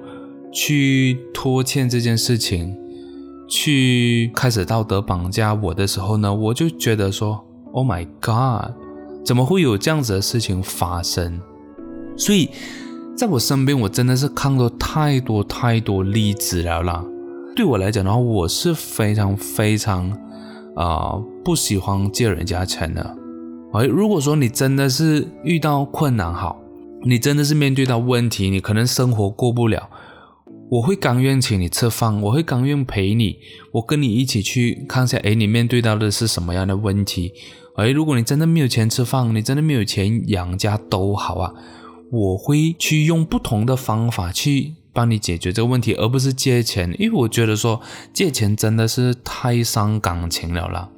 [0.52, 2.76] 去拖欠这件事情，
[3.48, 8.72] 去开始道德绑架我的时候呢，我就觉得说，Oh my God，
[9.24, 11.40] 怎么会有这样子的事情发生？
[12.16, 12.50] 所以
[13.16, 17.04] 在我身边，我真的是看到太多太多例子了啦。
[17.56, 20.10] 对我来讲的话，我是非常非常
[20.76, 23.16] 啊、不喜欢借人家钱的。
[23.74, 26.56] 而如果说你真的是遇到困难，好，
[27.02, 29.90] 你真的是面对到问题，你可能生活过不了，
[30.70, 33.36] 我会甘愿请你吃饭，我会甘愿陪你，
[33.72, 37.32] 我跟你一起去看下，诶，你面对到的是什么样的问题？
[37.74, 41.52] 哎，如果你真的没有钱吃饭，你真的没有钱养家都好啊，
[42.12, 47.80] 我会去用不同的方法去帮你解决这个问题，而不是借钱，因为我觉得说
[48.12, 50.88] 借钱真的是太伤感情了啦，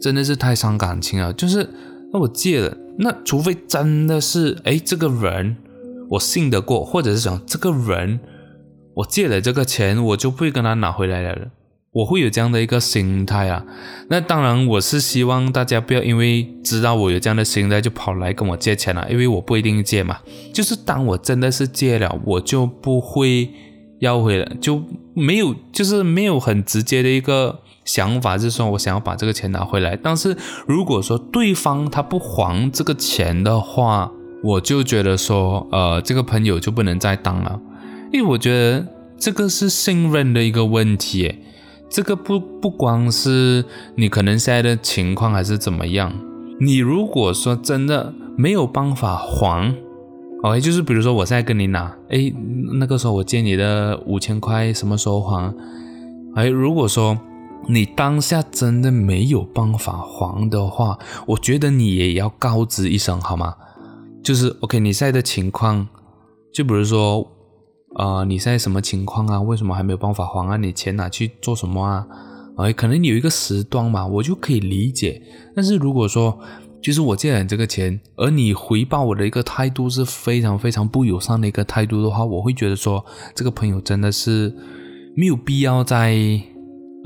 [0.00, 1.68] 真的是太伤感情了，就是。
[2.12, 5.56] 那我借了，那除非真的是，哎，这个人
[6.10, 8.20] 我信得过，或者是讲这个人
[8.94, 11.48] 我借了这个钱，我就不会跟他拿回来了，
[11.92, 13.66] 我会有这样的一个心态啊。
[14.08, 20.18] 那当然，我是希望大家不要因为知道我有这样的心态就跑来跟我借钱了，因为我不一定借嘛。
[20.54, 23.50] 就是当我真的是借了，我就不会
[23.98, 24.82] 要回来，就
[25.14, 27.60] 没有，就是没有很直接的一个。
[27.86, 34.10] 想法是说我想要把这个钱拿回来，但是如果说对方他不还这个钱的话，
[34.42, 37.58] 我就觉得说，呃，这个朋友就不能再当了，
[38.12, 38.84] 因为我觉得
[39.16, 41.32] 这个是信任的一个问题，
[41.88, 46.12] 这个不不光是你可能现在的情况还是怎么样，
[46.60, 49.74] 你如果说真的没有办法还
[50.42, 52.34] ，OK，就是比如说我现在跟你拿，诶，
[52.80, 55.54] 那个时候我借你的五千块什么时候还？
[56.34, 57.16] 诶，如果说。
[57.68, 63.56] 你当下真的没有办法还的话，我觉得你也要告知一声好吗？
[64.22, 65.88] 就是 OK，你现在的情况，
[66.54, 67.26] 就比如说，
[67.96, 69.40] 呃，你现在什么情况啊？
[69.40, 70.56] 为什么还没有办法还啊？
[70.56, 72.06] 你钱拿去做什么啊？
[72.56, 75.20] 哎，可能有一个时段嘛，我就可以理解。
[75.54, 76.38] 但是如果说，
[76.80, 84.54] 就是我借了你这个钱，而你回报我的一个态度是非常非常不友善的一个态度的话，我会觉得说，这个朋友真的是
[85.16, 86.16] 没有必要再。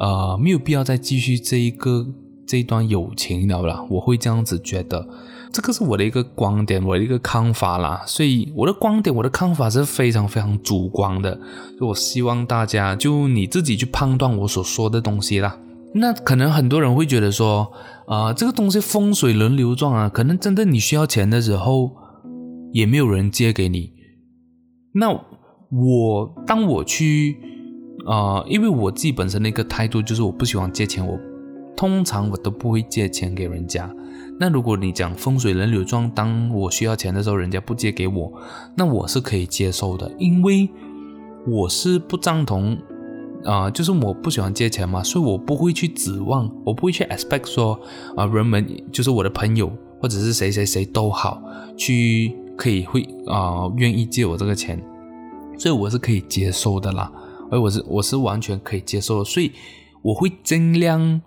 [0.00, 2.06] 呃，没有必要再继续这一个
[2.46, 5.06] 这一段友情了啦，我会这样子觉得，
[5.52, 8.02] 这个是我的一个观点，我的一个看法啦。
[8.06, 11.38] 所以我的观点，我的看法是非常非常主观的。
[11.78, 15.58] 就我希望大家就你自己去判断我所说的东西啦。
[15.92, 17.70] 那可能很多人会觉得说，
[18.06, 21.90] 啊、呃，这个东西风水轮流转啊，可能真的你需要钱的时候，
[22.72, 23.92] 也没有人借给你。
[24.94, 27.36] 那我当我去。
[28.06, 31.18] 啊、呃，因为我自己本身的一个态度就是我不喜欢借钱，我
[31.76, 33.92] 通常我都不会借钱给人家。
[34.38, 38.32] 那如果你讲风水轮流转，当我需要钱的时候，人家不借给我，
[38.74, 40.68] 那我是可以接受的，因为
[41.46, 42.76] 我是不赞同
[43.44, 47.78] 啊、就是我不喜欢借钱嘛，所以我不会去指望，我不会去 expect 说
[48.14, 51.42] 啊、人们就是我的朋友或者是谁谁谁都好，
[51.76, 54.82] 去可以会啊、愿意借我这个钱，
[55.58, 57.10] 所以我是可以接受的啦。
[57.50, 59.52] 而我是我是完全可以接受的，所以
[60.02, 61.20] 我会尽量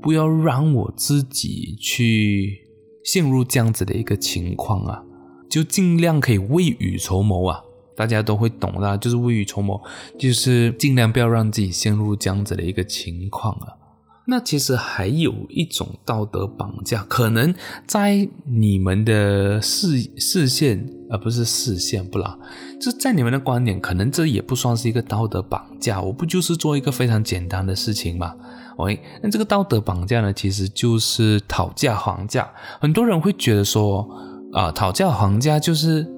[0.00, 2.60] 不要让我自己去
[3.04, 5.02] 陷入这样子的一个情况啊，
[5.50, 7.60] 就尽量可以未雨绸缪啊，
[7.96, 9.80] 大家都会懂的，就是未雨绸缪，
[10.18, 13.83] 就是尽量不要让自己陷入这样子的一个情况啊。
[14.26, 17.54] 那其实还有一种道德绑架，可能
[17.86, 22.38] 在你们的视视线，而不是视线不啦，
[22.80, 26.00] 就在你们的观点，可能这也不算是一个道德绑架。
[26.00, 28.34] 我不就是做一个非常简单的事情吗
[28.76, 32.50] ？OK，那这个道德绑架呢，其实就是讨价还价。
[32.80, 34.08] 很多人会觉得说，
[34.52, 36.10] 啊、呃，讨价还价就是。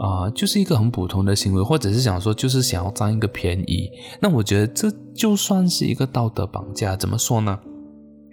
[0.00, 3.90] 啊、就是一个很普通的行为，或者是想说，就是想要占一个便宜。
[4.18, 7.58] 那我觉得这就算是一个道德绑架，怎么说呢？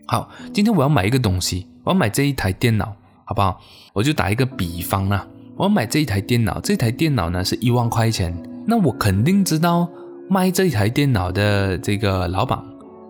[0.06, 3.60] 好，今天我要买一个东西，我要买这一台电脑，好不好？
[3.92, 5.28] 我就打一个比方啊，
[5.58, 8.34] 我要买这一台电脑，这台电脑呢是一万块钱，
[8.66, 9.90] 那我肯定知道
[10.30, 12.58] 卖这一台电脑的这个老板。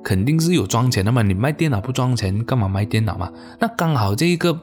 [0.08, 3.30] 肯定是有赚钱的嘛，你卖电脑不赚钱，干嘛卖电脑嘛？
[3.60, 4.58] 那刚好这一个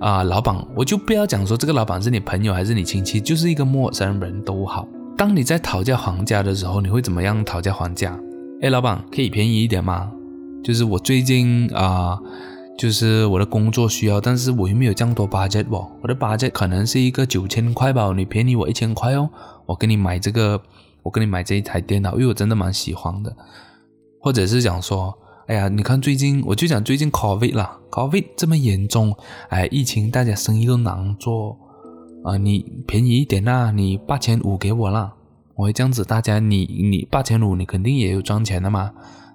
[0.00, 4.88] 啊、老板，我就不要讲说这个老板是你朋友还是你亲戚，就是一个陌生人都好。
[5.14, 8.18] 当你在讨价还价的时候，你会怎么样讨价还价？
[8.62, 10.10] 哎，老板，可以便宜一点吗？
[10.64, 12.18] 就是我最近啊、
[12.78, 19.28] 就是我的工作需要，但是我又没有这么多 budget 哦，我的 budget 可能是一个九千块吧，你便宜我一千块哦，
[19.66, 20.58] 我给你买这个，
[21.02, 23.36] 我给你买这一台电脑，因为我真的蛮喜欢的。
[24.26, 29.14] 或者是讲说，哎呀，你看最近，我就讲最近 COVID 啦，COVID 这么严重，
[29.50, 31.56] 哎，疫情大家生意都难做。
[32.24, 32.58] 啊，你
[32.88, 35.14] 便宜一点啦，你八千五给我啦，
[35.54, 38.90] 我会这样子，大家你你八千五，你肯定也有赚钱的嘛，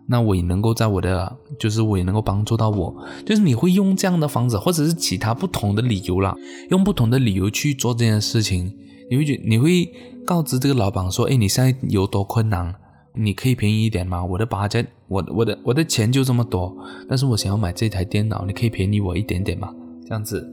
[0.10, 2.94] 那我也能够在我的，就是我也能够帮助到我，
[3.26, 6.36] 就是你会用这样的方式，或者是其他不同的理由啦，
[6.70, 8.76] 用不同的理由去做这件事情，
[9.10, 9.90] 你会觉你会
[10.26, 12.76] 告知这个老板说，哎，你现在有多困难，
[13.14, 14.24] 你可以便宜一点吗？
[14.24, 16.76] 我的 budget，我我的我的钱就这么多，
[17.08, 19.74] 但是我想要买这台电脑，你可以便宜我一点点吗？
[20.06, 20.50] 这样子，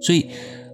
[0.00, 0.26] 所以。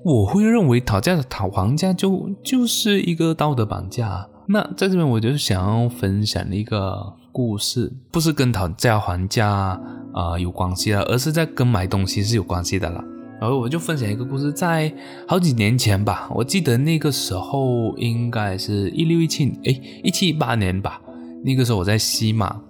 [0.03, 4.27] 我会认为讨价讨还价就就是一个道德绑架。
[4.47, 9.79] 那在这边，我就想要分享一个故事，不是跟讨价还价
[10.15, 13.05] 啊、有关系的，而是在跟买东西是有关系的了。
[13.40, 14.92] 然后我就分享一个故事，在
[15.26, 21.00] 好几年前吧，我记得那个时候应该是一六一七，诶，一七一八年吧。
[21.42, 22.61] 那个时候我在西马，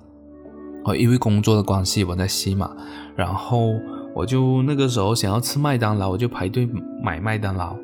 [0.85, 2.71] 哦，因为工作的关系我在西马，
[3.17, 3.73] 然后。
[4.13, 6.69] 我就那个时候想要吃麦当劳，我就排队
[7.01, 7.77] 买麦当劳。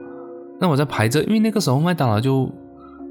[0.60, 2.50] 那我在排着，因为那个时候麦当劳就、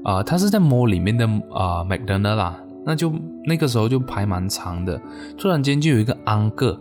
[0.04, 3.10] 呃，它是在 mall 里面的、呃、麦当娜啦，那就
[3.46, 5.00] 那个时候就排蛮长的。
[5.38, 6.78] 突然间就有一个安哥，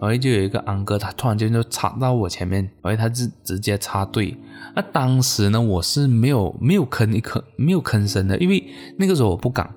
[0.00, 4.36] 然后就有一个安哥，他突然间就插到我前面，然后他直直接插队。
[4.74, 8.64] 那当时呢，我是没有没有吭一吭，没有吭声的，因为
[8.98, 9.68] 那个时候我不敢。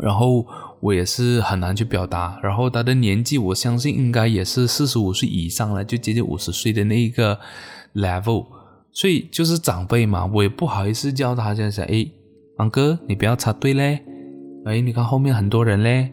[0.00, 0.46] 然后。
[0.80, 7.40] 我也是很难去表达，然后他的年纪，我相信应该也是四十五岁以上了，就接近五十岁的那一个
[7.94, 8.44] level，
[8.92, 12.06] 所以就是长辈嘛，我也不好意思叫他这样讲，哎，
[12.58, 14.02] 安哥，你不要插队嘞，
[14.66, 16.12] 哎，你看后面很多人嘞，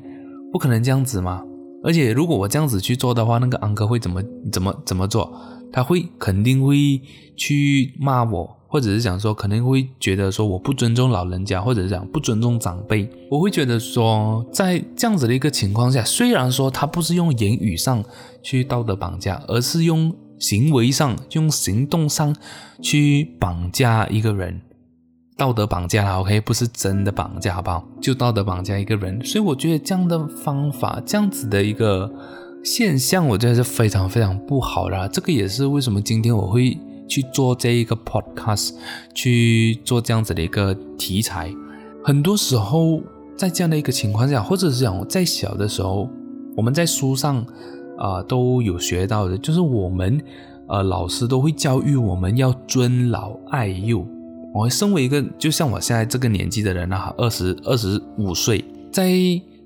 [0.53, 1.43] 不可能这样子嘛，
[1.83, 5.31] 而且如果我这样子去做的话，那个安哥会怎么怎么怎么做？
[5.71, 7.01] 他会肯定会
[7.35, 8.57] 去骂我。
[8.67, 13.05] 或者是讲说，可能会觉得说我不尊重老人家，或者是讲不尊重长辈。
[13.29, 18.01] 我会觉得说，在这样子的一个情况下，虽然说他不是用言语上
[18.41, 22.33] 去道德绑架，而是用行为上、用行动上
[22.81, 24.61] 去绑架一个人，
[25.41, 27.83] 道德绑架了，OK，不是真的绑架，好不好？
[27.99, 29.19] 就道德绑架一个人。
[29.25, 32.07] 所以我觉得这样的方法，这样子的一个
[32.63, 35.09] 现象，我觉得是非常非常不好的。
[35.09, 36.77] 这个也是为什么今天我会。
[37.07, 38.71] 去做这一个 podcast，
[39.13, 41.53] 去做这样子的一个题材。
[42.05, 43.01] 很多时候，
[43.35, 46.07] 在这样的一个情况下，或者是讲在小的时候，
[46.55, 47.45] 我们在书上
[47.97, 50.23] 啊、都有学到的，就是我们
[50.69, 54.07] 呃老师都会教育我们要尊老爱幼。
[54.53, 59.11] 我身为一个就像我现在这个年纪的人啊，二十二十五岁，在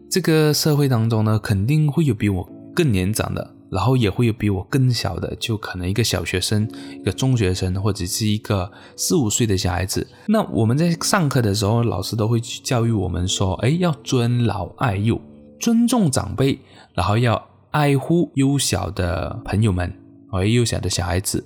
[0.10, 3.52] 这个社会当中呢，肯定会有比我更年长的。
[3.72, 10.08] 然后也会有比我更小的，就可能一个小学生、一个中学生，或者是一个四五岁的小孩子。
[10.28, 15.20] 那我们在上课的时候，老师都会去教育我们说：“哎，要尊老爱幼，
[15.60, 16.58] 尊重长辈，
[16.94, 19.92] 然后要爱护幼小的朋友们，
[20.30, 21.44] 和幼小的小孩子。”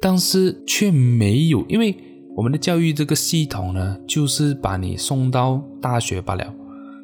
[0.00, 1.96] 但是却没有，因为
[2.36, 6.54] 我们的教育这个系统呢，就是把你送到大学罢了。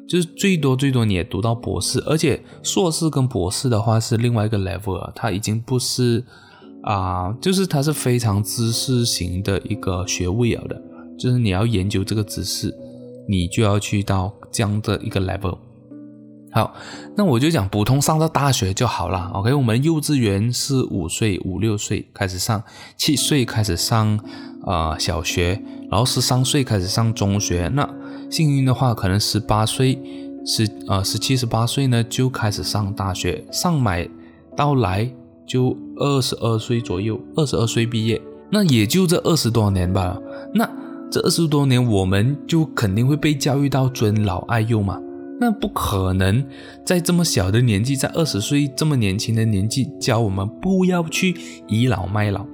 [0.07, 6.25] 就是最多最多你也读到博士，而且硕士跟博士的话是另外一个 level，它已经不是
[6.81, 10.81] 啊、就是它是非常知识型的一个学位了的，
[11.19, 12.73] 就是你要研究这个知识，
[13.27, 15.59] 你就要去到这样的一个 level。
[16.51, 16.73] 好，
[17.15, 19.29] 那我就讲普通上到大学就好了。
[19.35, 22.63] OK，我们幼稚园是五岁五六岁开始上，
[22.97, 24.19] 七岁开始上
[24.65, 27.89] 啊、小学，然后十三岁开始上中学，那。
[28.29, 29.99] 幸运的话，可能十八岁、
[30.45, 34.07] 十呃十七、十八岁呢就开始上大学，上买
[34.55, 35.11] 到来
[35.47, 40.15] 就二十二岁左右，二十二岁毕业，那也就这二十多年吧。
[40.53, 40.69] 那
[41.09, 45.01] 这二十多年，我们就肯定会被教育到尊老爱幼嘛。
[45.41, 46.45] 那不可能
[46.85, 51.35] 在这么小的年纪，在二十岁这么年轻的年纪教我们不要去
[51.67, 52.45] 倚老卖老，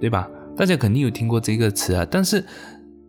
[0.00, 0.28] 对吧？
[0.56, 2.44] 大家肯定有听过这个词啊，但是。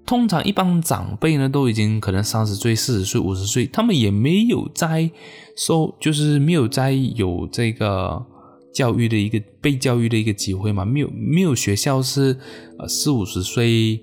[0.07, 5.09] 通常一般长辈呢，都已经可能三十岁、四十岁、五十岁，他们也没有在
[5.57, 8.23] 受，就是没有在有这个
[8.71, 12.37] 教育的一个被教育的一个机会嘛，没有没有学校是
[12.77, 13.99] 呃四五十岁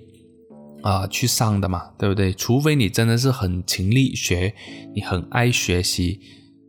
[0.81, 2.33] 啊、去上的嘛，对不对？
[2.33, 4.53] 除非你真的是很勤力学，
[4.93, 6.19] 你很爱学习，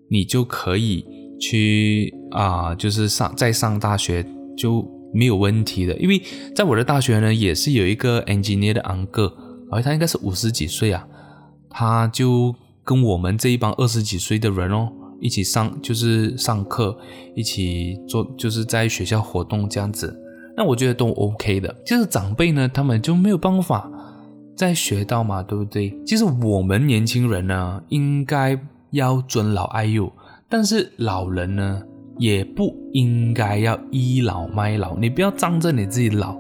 [0.09, 1.05] 你就可以
[1.41, 4.25] 去啊、就是上再上大学
[4.57, 4.94] 就。
[5.15, 6.21] 没有问题的，因为
[6.55, 9.33] 在我的大学呢，也是有一个 engineer 的 uncle，
[9.71, 11.07] 而他应该是五十几岁啊，
[11.71, 16.99] 他就跟我们这一帮二十几岁的人哦，一起上就是上课，
[17.35, 20.21] 一起做就是在学校活动这样子。
[20.57, 21.75] 那我觉得都 OK 的。
[21.87, 23.91] 就是长辈呢，他们就没有办法
[24.57, 25.97] 再学到嘛，对不对？
[26.05, 28.61] 其实我们年轻人呢，应该
[28.91, 30.13] 要尊老爱幼，
[30.49, 31.83] 但是老人呢，
[32.19, 34.97] 也不应该要倚老卖老。
[34.97, 36.37] 你不要仗着你自己老，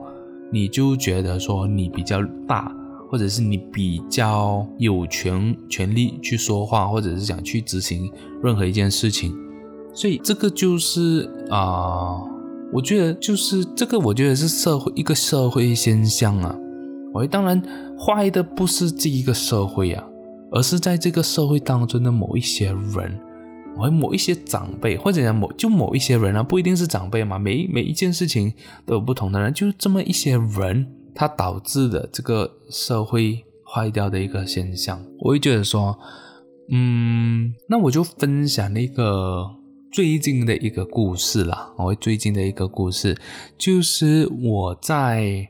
[0.52, 2.70] 你就觉得说你比较大，
[3.10, 8.10] 或者是你比较有权权利去说话，或者是想去执行
[8.42, 9.34] 任何一件事情。
[9.92, 12.30] 所以这个就是啊。
[12.72, 16.52] 我觉得就是这个，我觉得是社会一个社会现象啊。
[17.12, 17.62] 我当然
[17.96, 20.02] 坏的不是这一个社会啊，
[20.50, 23.16] 而是在这个社会当中的某一些人，
[23.76, 27.38] 我某一些长辈，或者讲某就某一些人啊，不一定是长辈嘛。
[27.38, 28.52] 每每一件事情
[28.86, 35.04] 都有不同的人，就是这么一些人，他导致的这个社会坏掉的一个现象。
[35.20, 35.98] 我会觉得说，
[36.70, 39.56] 嗯，那我就分享那个。
[39.92, 43.16] 最近的一个故事啦，我最近的一个故事
[43.56, 45.48] 就是我在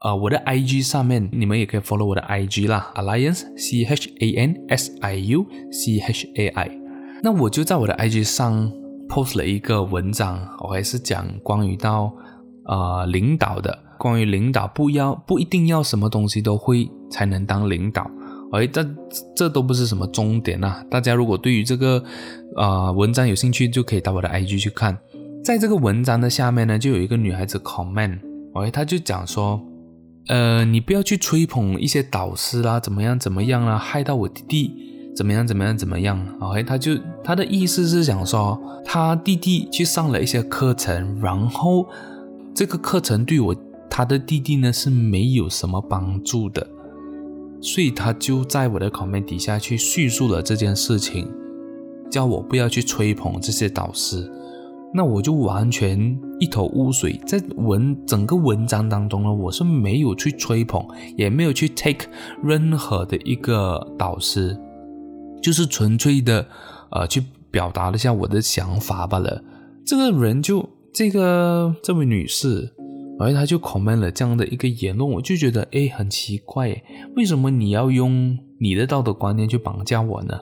[0.00, 6.00] 呃我的 IG 上面，你们也可以 follow 我的 IG 啦，Alliance C H A N S I U C
[6.00, 6.87] H A I。
[7.22, 8.70] 那我就在我的 IG 上
[9.08, 12.12] post 了一个文章，我还是讲关于到
[12.66, 18.08] 呃领导的，关于领导不要不一定要什么东西都会才能当领导。
[18.52, 18.86] 哎，这
[19.36, 20.84] 这都不是什么终点呐、啊。
[20.90, 22.02] 大家如果对于这个、
[22.56, 24.96] 呃、文章有兴趣，就可以到我的 IG 去看。
[25.44, 28.18] 在这个文章的下面呢，就有一个女孩子 comment，
[28.54, 29.60] 哎，她就讲说，
[30.28, 34.74] 呃，你不要去吹捧一些导师啦，怎么样怎么样啦，害到我弟弟
[35.18, 36.16] 怎么样怎么样怎么样。
[36.38, 41.88] ？OK，，他就他的意思是想说，他弟弟去上了一些课程，然后
[42.54, 43.52] 这个课程对我
[43.90, 46.64] 他的弟弟呢是没有什么帮助的。
[47.60, 51.28] 所以他就在我的 comment 底下去叙述了这件事情，
[52.08, 54.30] 叫我不要去吹捧这些导师。
[54.94, 62.06] 那我就完全一头雾水，在文整个文章当中呢，我是没有去吹捧，也没有去 take
[62.40, 64.56] 任何的一个导师，
[65.42, 66.46] 就是纯粹的
[66.90, 69.42] 呃去表达了一下我的想法罢了。
[69.84, 72.74] 这个人就这个这位女士。
[73.20, 76.80] 而她就 comment 了这样的一个言论，我就觉得诶很奇怪，
[77.16, 80.38] 为什么你要用你的道德观念去绑架我呢？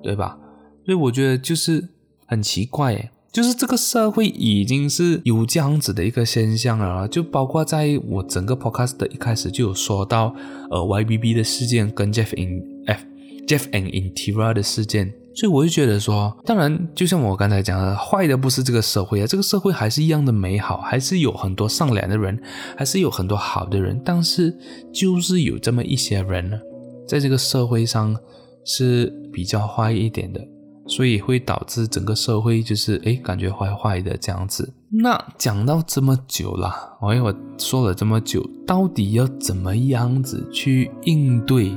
[0.00, 0.38] 对吧？
[0.86, 1.88] 所以我觉得就是
[2.24, 10.32] 很奇怪，就是这个社会已经是有这样子的一个现象了，就包括在我整个 podcast 的一开始就有说到，
[10.70, 13.02] 呃，YBB 的事件跟 Jeff in F
[13.48, 15.12] Jeff and Intira 的事件。
[15.34, 22.36] 所以我就觉得说，当然，就像我刚才讲的，坏的不是这个社会啊，这个社会还是一样的美好，还是有很多善良的人，
[22.76, 24.52] 还是有很多好的人，但是
[24.92, 26.58] 就是有这么一些人呢，
[27.06, 28.16] 在这个社会上
[28.64, 30.40] 是比较坏一点的，
[30.88, 34.74] 所以会导致整个社会就是诶，感觉坏坏的这样子。
[34.90, 41.70] 那讲到这么久了，我我说了这么久，到底要怎么样子去应对，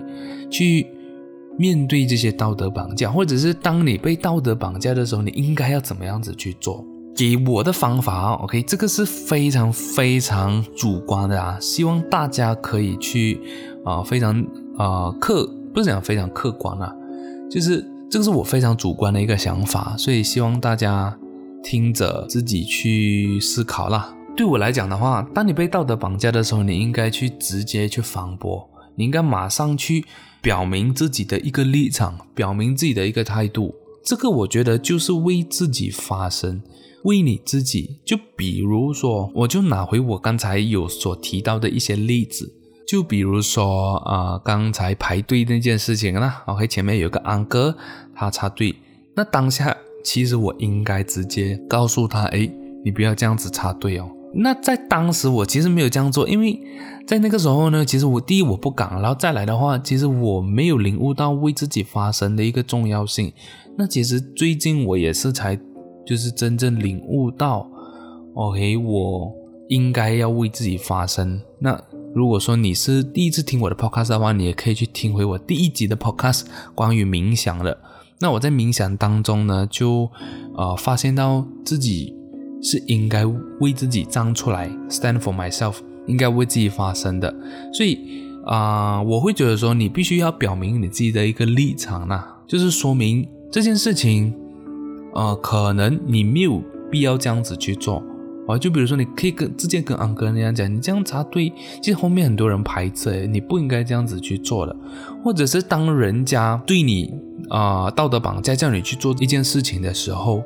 [0.50, 0.88] 去？
[1.62, 6.84] 面对这些道德绑架，或者是当你被道德绑架的时候，你应该要怎么样子去做？
[7.16, 13.40] 给我的方法，OK，这个是非常非常主观的啊，希望大家可以去
[13.86, 14.34] 啊、非常
[14.76, 16.92] 啊、客，不是讲非常客观啊，
[17.48, 21.16] 就是这个是我非常主观的一个想法，所以希望大家
[21.64, 24.16] 听着自己去思考啦。
[24.36, 30.06] 对我来讲的话，当你被道德绑架的时候，你应该去直接去反驳，你应该马上去。
[30.42, 36.62] 表明自己的一个立场，表明自己的一个态度，这个我觉得就是为自己发声，
[37.04, 38.00] 为你自己。
[38.04, 42.52] 就比如说，我就拿回我刚才有所提到的一些例子，
[42.88, 47.78] 就比如说啊、刚才排队那件事情啦，OK，前面有个安哥
[48.16, 48.76] 他插队，
[49.16, 52.52] 那当下其实我应该直接告诉他，诶，
[52.84, 54.10] 你不要这样子插队哦。
[54.34, 56.58] 那在当时我其实没有这样做，因为
[57.06, 63.34] 在那个时候呢，其实我第一我不敢，然后再来的话，其实我没有领悟到为自己发声的一个重要性。
[63.78, 65.60] 那其实最近我也是才
[66.06, 67.70] 就是真正领悟到
[68.36, 69.34] ，OK，我
[69.68, 71.42] 应该要为自己发声。
[71.60, 71.78] 那
[72.16, 77.78] 如果说你是第一次听我的 podcast 的话，你也可以去听回我第一集的 podcast 关于冥想的。
[78.20, 80.10] 那我在冥想当中呢，就
[80.56, 82.21] 呃发现到自己。
[82.62, 83.26] 是应该
[83.60, 85.76] 为自己站出来，stand for myself，
[86.08, 87.34] 应该为自己发声的。
[87.74, 87.98] 所以
[88.44, 94.34] 啊、我会觉得说，你必须要表明你自己的一个立场呐，就是说明这件事情，
[95.14, 96.60] 呃，可能你没有
[96.90, 98.02] 必要这样子去做。
[98.48, 101.54] 哦，就比如说你可以跟直接跟安哥那样讲，你这样插队，
[101.84, 104.76] 其实后面很多人排斥，你不应该这样子去做的。
[105.24, 107.14] 或者是当人家对你
[107.50, 110.44] 啊、道德绑架，叫你去做一件事情的时候，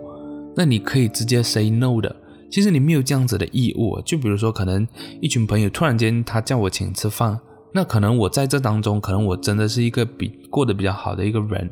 [0.56, 2.16] 那你可以直接 say no 的。
[2.52, 4.00] 其实你没有这样子的义务。
[4.06, 4.88] 就比如说，可能
[5.22, 7.40] 一群朋友突然间他叫我请吃饭，
[7.74, 11.70] 那可能我在这当中，可能我真的是一个比过得比较好的一个人，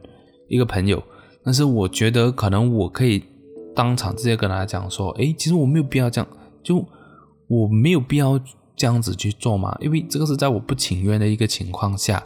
[0.49, 1.01] 一个朋友。
[1.45, 3.23] 但是我觉得可能我可以
[3.75, 6.27] 当场直接跟他讲说，诶，其实我没有必要这样，
[6.61, 6.85] 就
[7.47, 8.39] 我没有必要
[8.75, 12.23] 这样子去做嘛，因为这个是在我不情愿的一个情况下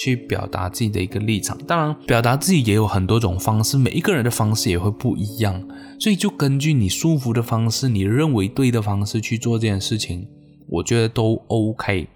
[0.00, 1.58] 去表达自己的一个立场。
[1.66, 5.62] 当然，表达自己也有很多种方式，每一个人的方式也会不一样，
[5.98, 10.26] 所以就根据你舒服的方式，你认为对的方式去做这件事情，
[10.68, 12.08] 我觉得都 OK，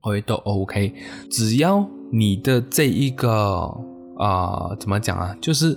[0.00, 0.92] 会都 OK，
[1.30, 3.72] 只要你的这一个。
[4.16, 5.36] 啊、怎么讲啊？
[5.40, 5.76] 就是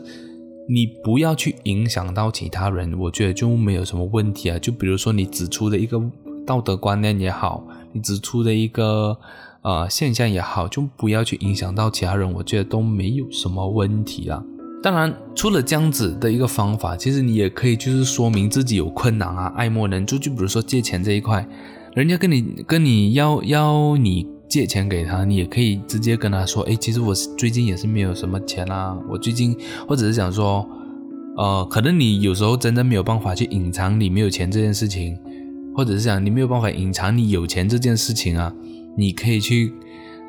[0.70, 4.60] 你不要去影响到其他人，我觉得就没有什么问题啊。
[4.60, 6.00] 就比如说你指出的一个
[6.46, 9.18] 道德观念也好，你指出的一个
[9.62, 14.44] 呃现象也好，就不要去影响到其他人，我觉得都没有什么问题啦。
[14.82, 20.18] 当然，除了这样子的一个方法，其实你也可以就是说明自己有困难啊，爱莫能助。
[20.18, 21.48] 就比如说借钱这一块，
[21.96, 24.28] 人家跟你跟你要要你。
[24.50, 29.54] 借钱给他，你也可以直接跟他说，诶，其实我最近也是没有什么钱啊，我最近
[29.86, 30.66] 或者是想说，
[31.36, 35.18] 呃，可能你有时候真的没有办法去隐藏你没有钱这件事情，
[35.76, 38.54] 或者是想你没有办法隐藏你有钱这件事情啊，
[38.98, 39.74] 你可以去。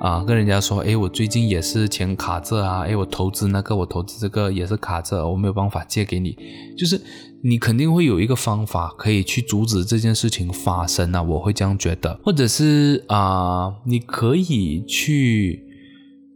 [0.01, 6.39] 啊，跟人家说，诶，我最近也是钱卡着啊，诶，我投资那个，我投资这个也是卡着，我没有办法借给你。
[6.77, 7.03] 就是
[7.43, 12.17] 你肯定会有一个方法可以去阻止这件事情发生啊，我会这样觉得。
[12.23, 15.65] 或者是啊、你可以去，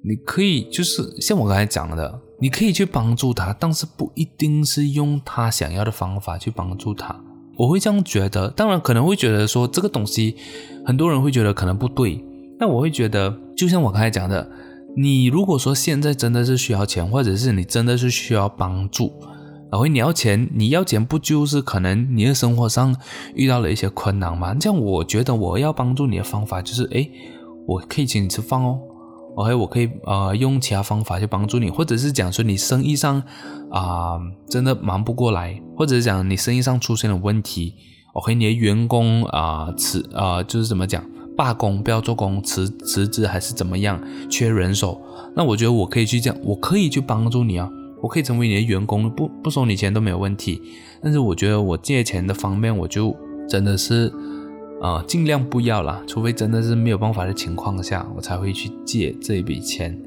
[0.03, 7.15] 你可以就是像我刚才讲的，你可以去帮助他，但是不一定是用他想要的方法去帮助他。
[7.57, 10.37] 我会这样觉得，当然可能会觉得说这个东西，
[10.85, 12.25] 很多人会觉得可能不对。
[12.59, 14.49] 那我会觉得，就像我刚才讲的，
[14.97, 19.13] 你如果说现在真的是需要钱，或者是你真的是需要帮助，
[19.71, 22.95] 然后你要钱，你要钱不就是可能你的生活上
[23.35, 24.55] 遇到了一些困难吗？
[24.55, 27.11] 这样我觉得我要帮助你的方法就是，诶，
[27.67, 28.79] 我可以请你吃饭哦
[29.35, 33.23] ，OK，我可以呃用其他方法去帮助你，或者是讲说你生意上
[33.71, 34.19] 啊、
[34.49, 37.75] 真的忙不过来，或者是讲你生意上出现了问题
[38.13, 41.05] ，OK，你的员工啊辞啊就是怎么讲？
[41.35, 43.99] 罢工，不要做工，辞辞职还是怎么样？
[44.29, 45.01] 缺人手，
[45.35, 47.67] 那我觉得我可以去这样，我可以去帮助你啊，
[48.03, 50.61] 我可以成为你的员工，不不收你钱都没有问题。
[51.03, 53.17] 但是我觉得我借钱的方面，我就
[53.49, 54.13] 真的是
[54.83, 59.99] 啊尽量不要啦，除非真的是没有办法的情况下，我才会去借这一笔钱。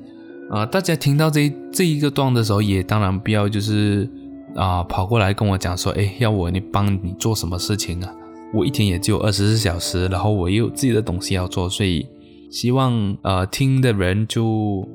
[0.52, 4.08] 啊、大家听到这这一个段的时候，也当然不要就是
[4.54, 8.14] 啊、跑过来跟我讲说，哎，要我你帮你做什么事情啊？
[8.54, 12.08] 我一天也只有二十四小时，然后我也有自己的东西要做，所以
[12.52, 14.88] 希望呃听的人就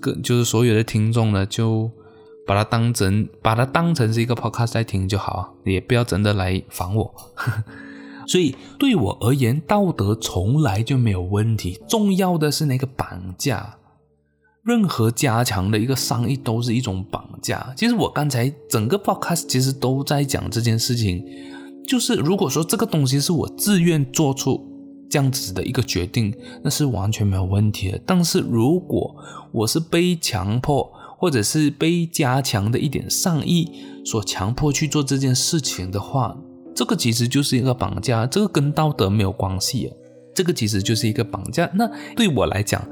[0.00, 1.90] 更就是所有的听众呢，就
[2.46, 7.04] 把它当成把它当成是一个 podcast 在听就好，也不要真的来烦我。
[7.34, 7.64] 呵呵
[8.26, 13.76] 所以对我而言，道德从来就没有问题，重要的是那个绑架。
[14.64, 17.72] 任何加强的一个善意都是一种绑架。
[17.76, 21.24] 其实我刚才整个 podcast 其实都在讲这件事情。
[21.86, 24.60] 就是如果说这个东西是我自愿做出
[25.08, 28.00] 这样子的一个决定，那是完全没有问题的。
[28.04, 29.14] 但是如果
[29.52, 33.70] 我是被强迫，或者是被加强的一点善意
[34.04, 36.36] 所强迫去做这件事情的话，
[36.76, 39.90] 这个其实就是一个绑架，这个跟道德没有关系。
[40.34, 41.68] 这个其实就是一个绑架。
[41.72, 42.86] 那对我来讲，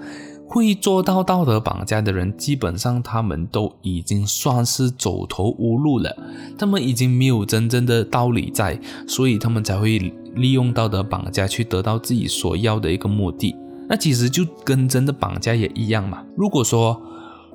[0.48, 6.16] 会做到道德绑架的人，基本上他们都已经算是走投无路了，
[6.56, 9.98] 他们已经没有真正的道理在，所以他们才会
[10.34, 13.54] 利用道德绑架去得到自己所要的一个目的。
[13.86, 16.24] 那其实就跟真的绑架也一样嘛。
[16.34, 16.98] 如果说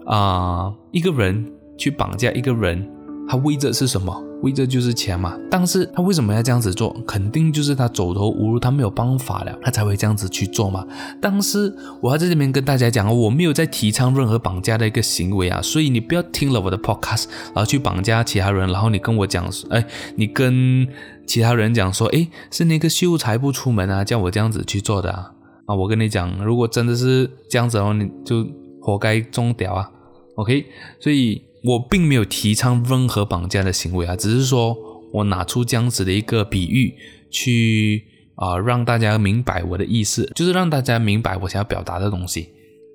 [0.05, 2.87] 啊、一个人去绑架一个人，
[3.27, 4.28] 他为的是什么？
[4.41, 6.95] 为这就是钱嘛，但是他为什么要这样子做？
[7.05, 10.85] 肯定就是他走投无路，他没有办法了，他才会这样子去做嘛。
[11.21, 19.85] 但是我要在这边跟大家讲，我没有在提倡任何绑架的一个行为啊，所以你不要听了我的 podcast，然后去绑架其他人，然后你跟我讲，哎，
[20.15, 20.87] 你跟
[21.27, 25.31] 其他人讲说，哎，是那个秀才不出门啊，叫我这样子去做的啊。
[25.65, 28.47] 啊，我跟你讲，如果真的是这样子的话，你就
[28.81, 29.91] 活该中屌啊。
[30.35, 30.65] OK，
[31.01, 31.48] 所以。
[31.63, 34.75] 我并没有提倡任何绑架的行为啊，只是说
[35.11, 36.95] 我拿出这样子的一个比喻
[37.29, 38.05] 去
[38.35, 42.47] 啊、让大家明白我的意思，就是让大家明白我想要表达的东西。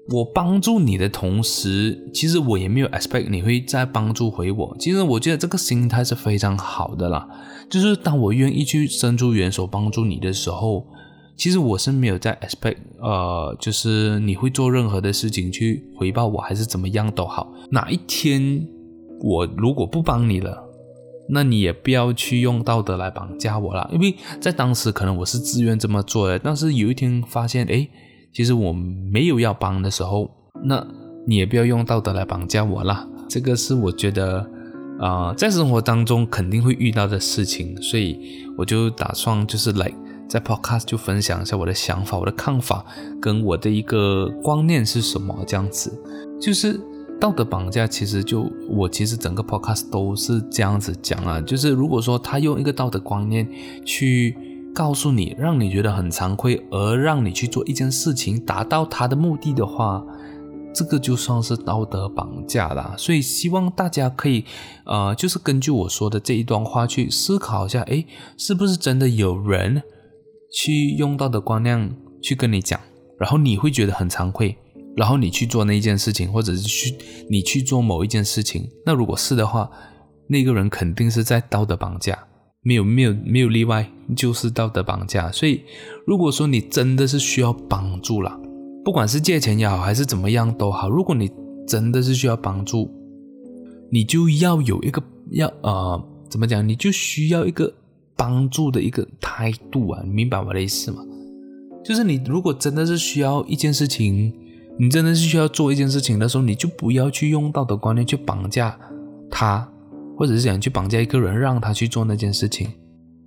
[0.09, 4.77] 我帮助你的同时，其实我也没有 expect 你会再帮助回我。
[4.79, 7.29] 其实我觉得这个心态是非常好的啦。
[7.71, 10.87] 就是当我愿意去伸出援手帮助你的时候，
[11.37, 17.53] 其实我是没有在 expect，呃，就是你会做任何的事情去回报我，还是怎么样都好。
[17.71, 18.67] 哪一天
[19.21, 20.65] 我如果不帮你了，
[21.29, 23.89] 那你也不要去用道德来绑架我啦。
[23.93, 27.89] 因为在当时可能我是自愿这么做的，但是有一天发现，诶。
[28.37, 30.29] 其实我没有要帮的时候，
[30.65, 30.85] 那
[31.25, 33.07] 你也不要用道德来绑架我啦。
[33.29, 34.45] 这个是我觉得，
[34.99, 38.19] 啊、在生活当中肯定会遇到的事情，所以
[38.59, 39.89] 我就打算就是来
[40.35, 42.85] 在 podcast 就分享一下我的想法、我的看法
[43.21, 45.97] 跟我的一个观念是什么这样子。
[46.41, 46.81] 就是
[47.21, 53.49] 道德绑架，其实就我其实整个 podcast 都是这样子讲啊，就是如果说他用一个道德观念
[53.85, 54.37] 去。
[54.77, 60.05] 告诉你，让你觉得很惭愧，而让你去做一件事情，达到他的目的的话，
[60.75, 62.93] 这个就算是道德绑架啦。
[62.99, 64.45] 所以希望大家可以，
[64.85, 68.05] 呃，就是根据我说的这一段话去思考一下，诶，
[68.37, 69.81] 是不是真的有人
[70.55, 72.79] 去用道德观念去跟你讲，
[73.19, 74.57] 然后你会觉得很惭愧，
[74.97, 76.95] 然后你去做那一件事情，或者是去
[77.29, 79.69] 你去做某一件事情，那如果是的话，
[80.29, 82.17] 那个人肯定是在道德绑架。
[82.67, 83.87] 没有没有没有例外，
[84.17, 85.31] 就是道德绑架。
[85.31, 85.61] 所以，
[86.07, 88.41] 如果说你真的是需要帮助了，
[88.83, 91.31] 不管是借钱也好，还是怎么样都好，如果你
[91.69, 92.91] 真的是需要帮助，
[93.91, 95.03] 你就要有一个
[95.33, 97.71] 要呃怎么讲，你就需要一个
[98.17, 101.03] 帮助的一个态度啊，你明白我的意思吗？
[101.85, 104.33] 就是你如果真的是需要一件事情，
[104.79, 108.79] 你真的是需要做一件事情的时候，你就不要去用道德观念去绑架
[109.31, 109.69] 他。
[110.17, 112.71] 或者是想去绑架一个人，让他去做那件事情，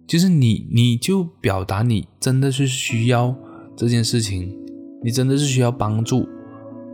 [0.07, 3.35] 就是你，你就表达你真的是需要
[3.75, 4.57] 这件事情，
[5.03, 6.25] 你真的是需要帮助，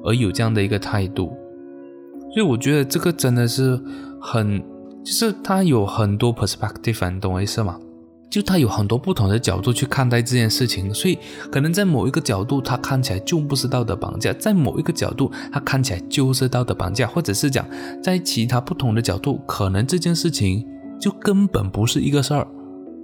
[0.04, 1.32] 而有这样的一个态度。
[2.34, 3.80] 所以我觉得这个真的是
[4.20, 4.60] 很，
[5.04, 7.80] 就是他有很多 perspective，你懂我意思吗？
[8.30, 11.20] 就他有很多不同的角度去看待这件事情，所以
[11.52, 17.64] 可能在某一个角度，他看起来就不是道德绑架；在某一个角度，他看起来就是道德绑架，或者是讲
[18.02, 20.66] 在其他不同的角度，可能这件事情
[21.00, 22.48] 就根本不是一个事儿，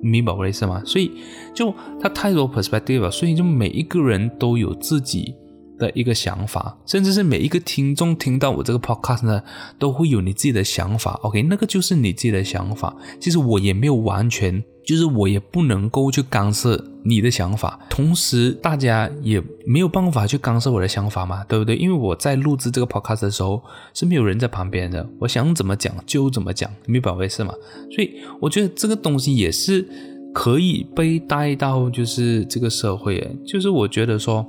[0.02, 0.82] 明白我的意思吗？
[0.84, 1.12] 所以
[1.54, 1.72] 就
[2.02, 5.36] 他太多 perspective 了，所以就每一个人都有自己
[5.80, 9.42] 的一个想法，甚至是每一个听众听到我这个 podcast 呢，
[9.80, 11.14] 都会有你自己的想法。
[11.24, 12.96] OK，那个就是你自己的想法。
[13.20, 14.64] 其实我也没有完全。
[14.86, 21.76] 就是我也不能够去干涉你的想法，同时大家也没有办法去干涉我的想法嘛，对不对？
[21.76, 23.62] 因为我在录制这个 podcast 的时候
[23.94, 27.54] 是没有人在旁边的，我想怎么讲就怎么讲，明白我意思吗？
[27.92, 29.88] 所以我觉得这个东西也是
[30.34, 34.44] 可以被带到就是这个社会，就是我觉得说，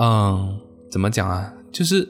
[0.00, 0.58] 嗯，
[0.92, 1.52] 怎么讲啊？
[1.72, 2.08] 就是。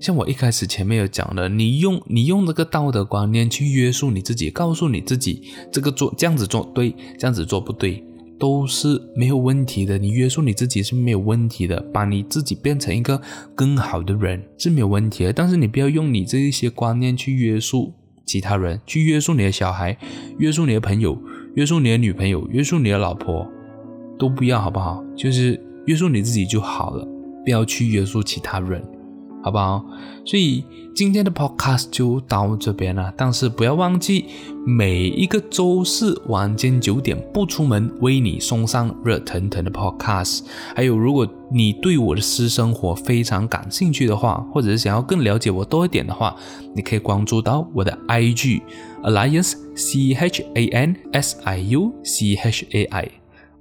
[0.00, 8.04] 像我一开始前面有讲的，你用你用这个道德观念去约束你自己，告诉你自己这个做这样子做对，这样子做不对，
[8.36, 9.96] 都是没有问题的。
[9.96, 13.22] 你约束你自己是没有问题的，把你自己变成一个
[13.54, 15.32] 更好的人是没有问题的。
[15.32, 17.94] 但是你不要用你这一些观念去约束
[18.26, 19.96] 其他人，去约束你的小孩，
[20.38, 21.16] 约束你的朋友，
[21.54, 23.46] 约束你的女朋友，约束你的老婆，
[24.18, 25.00] 都不要好不好？
[25.16, 27.06] 就是约束你自己就好了，
[27.44, 28.82] 不要去约束其他人。
[29.44, 29.84] 好不好？
[30.24, 30.64] 所以
[30.94, 33.12] 今天的 podcast 就到这边了。
[33.16, 34.26] 但是不要忘记，
[34.64, 40.42] 每一个周四晚间九点不出门，为你送上热腾腾的 podcast。
[40.76, 46.36] 还有，如果你对我的私生活非常感兴趣的话，或者是想要更了解我多一点的话，
[46.76, 48.62] 你可以关注到我的 IG
[49.02, 53.08] Alliance C H A N S I U C H A I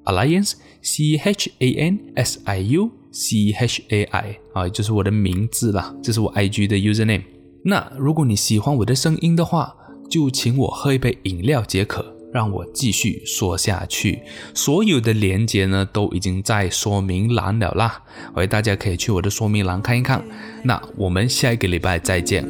[0.05, 0.53] Alliance
[0.83, 2.91] C H A N S I U。
[3.11, 7.23] C H A I 啊，就是我的名字啦，这是我 IG 的 username。
[7.63, 9.75] 那如果你喜欢我的声音的话，
[10.09, 14.21] 就请我喝一杯饮料解渴，让我继续说下去。
[14.53, 18.01] 所有的连接呢，都已经在说明栏了啦，
[18.33, 20.23] 喂大家可以去我的说明栏看一看。
[20.63, 22.45] 那我们下一个礼拜再见，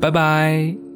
[0.00, 0.89] 拜拜。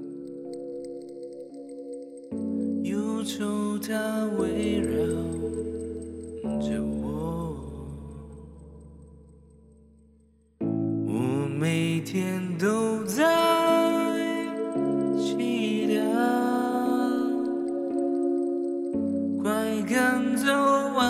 [20.45, 20.53] 走
[20.93, 21.03] 外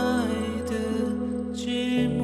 [0.65, 0.75] 的
[1.53, 2.23] 寂寞。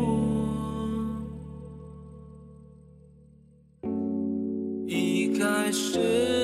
[4.87, 6.40] 一开始。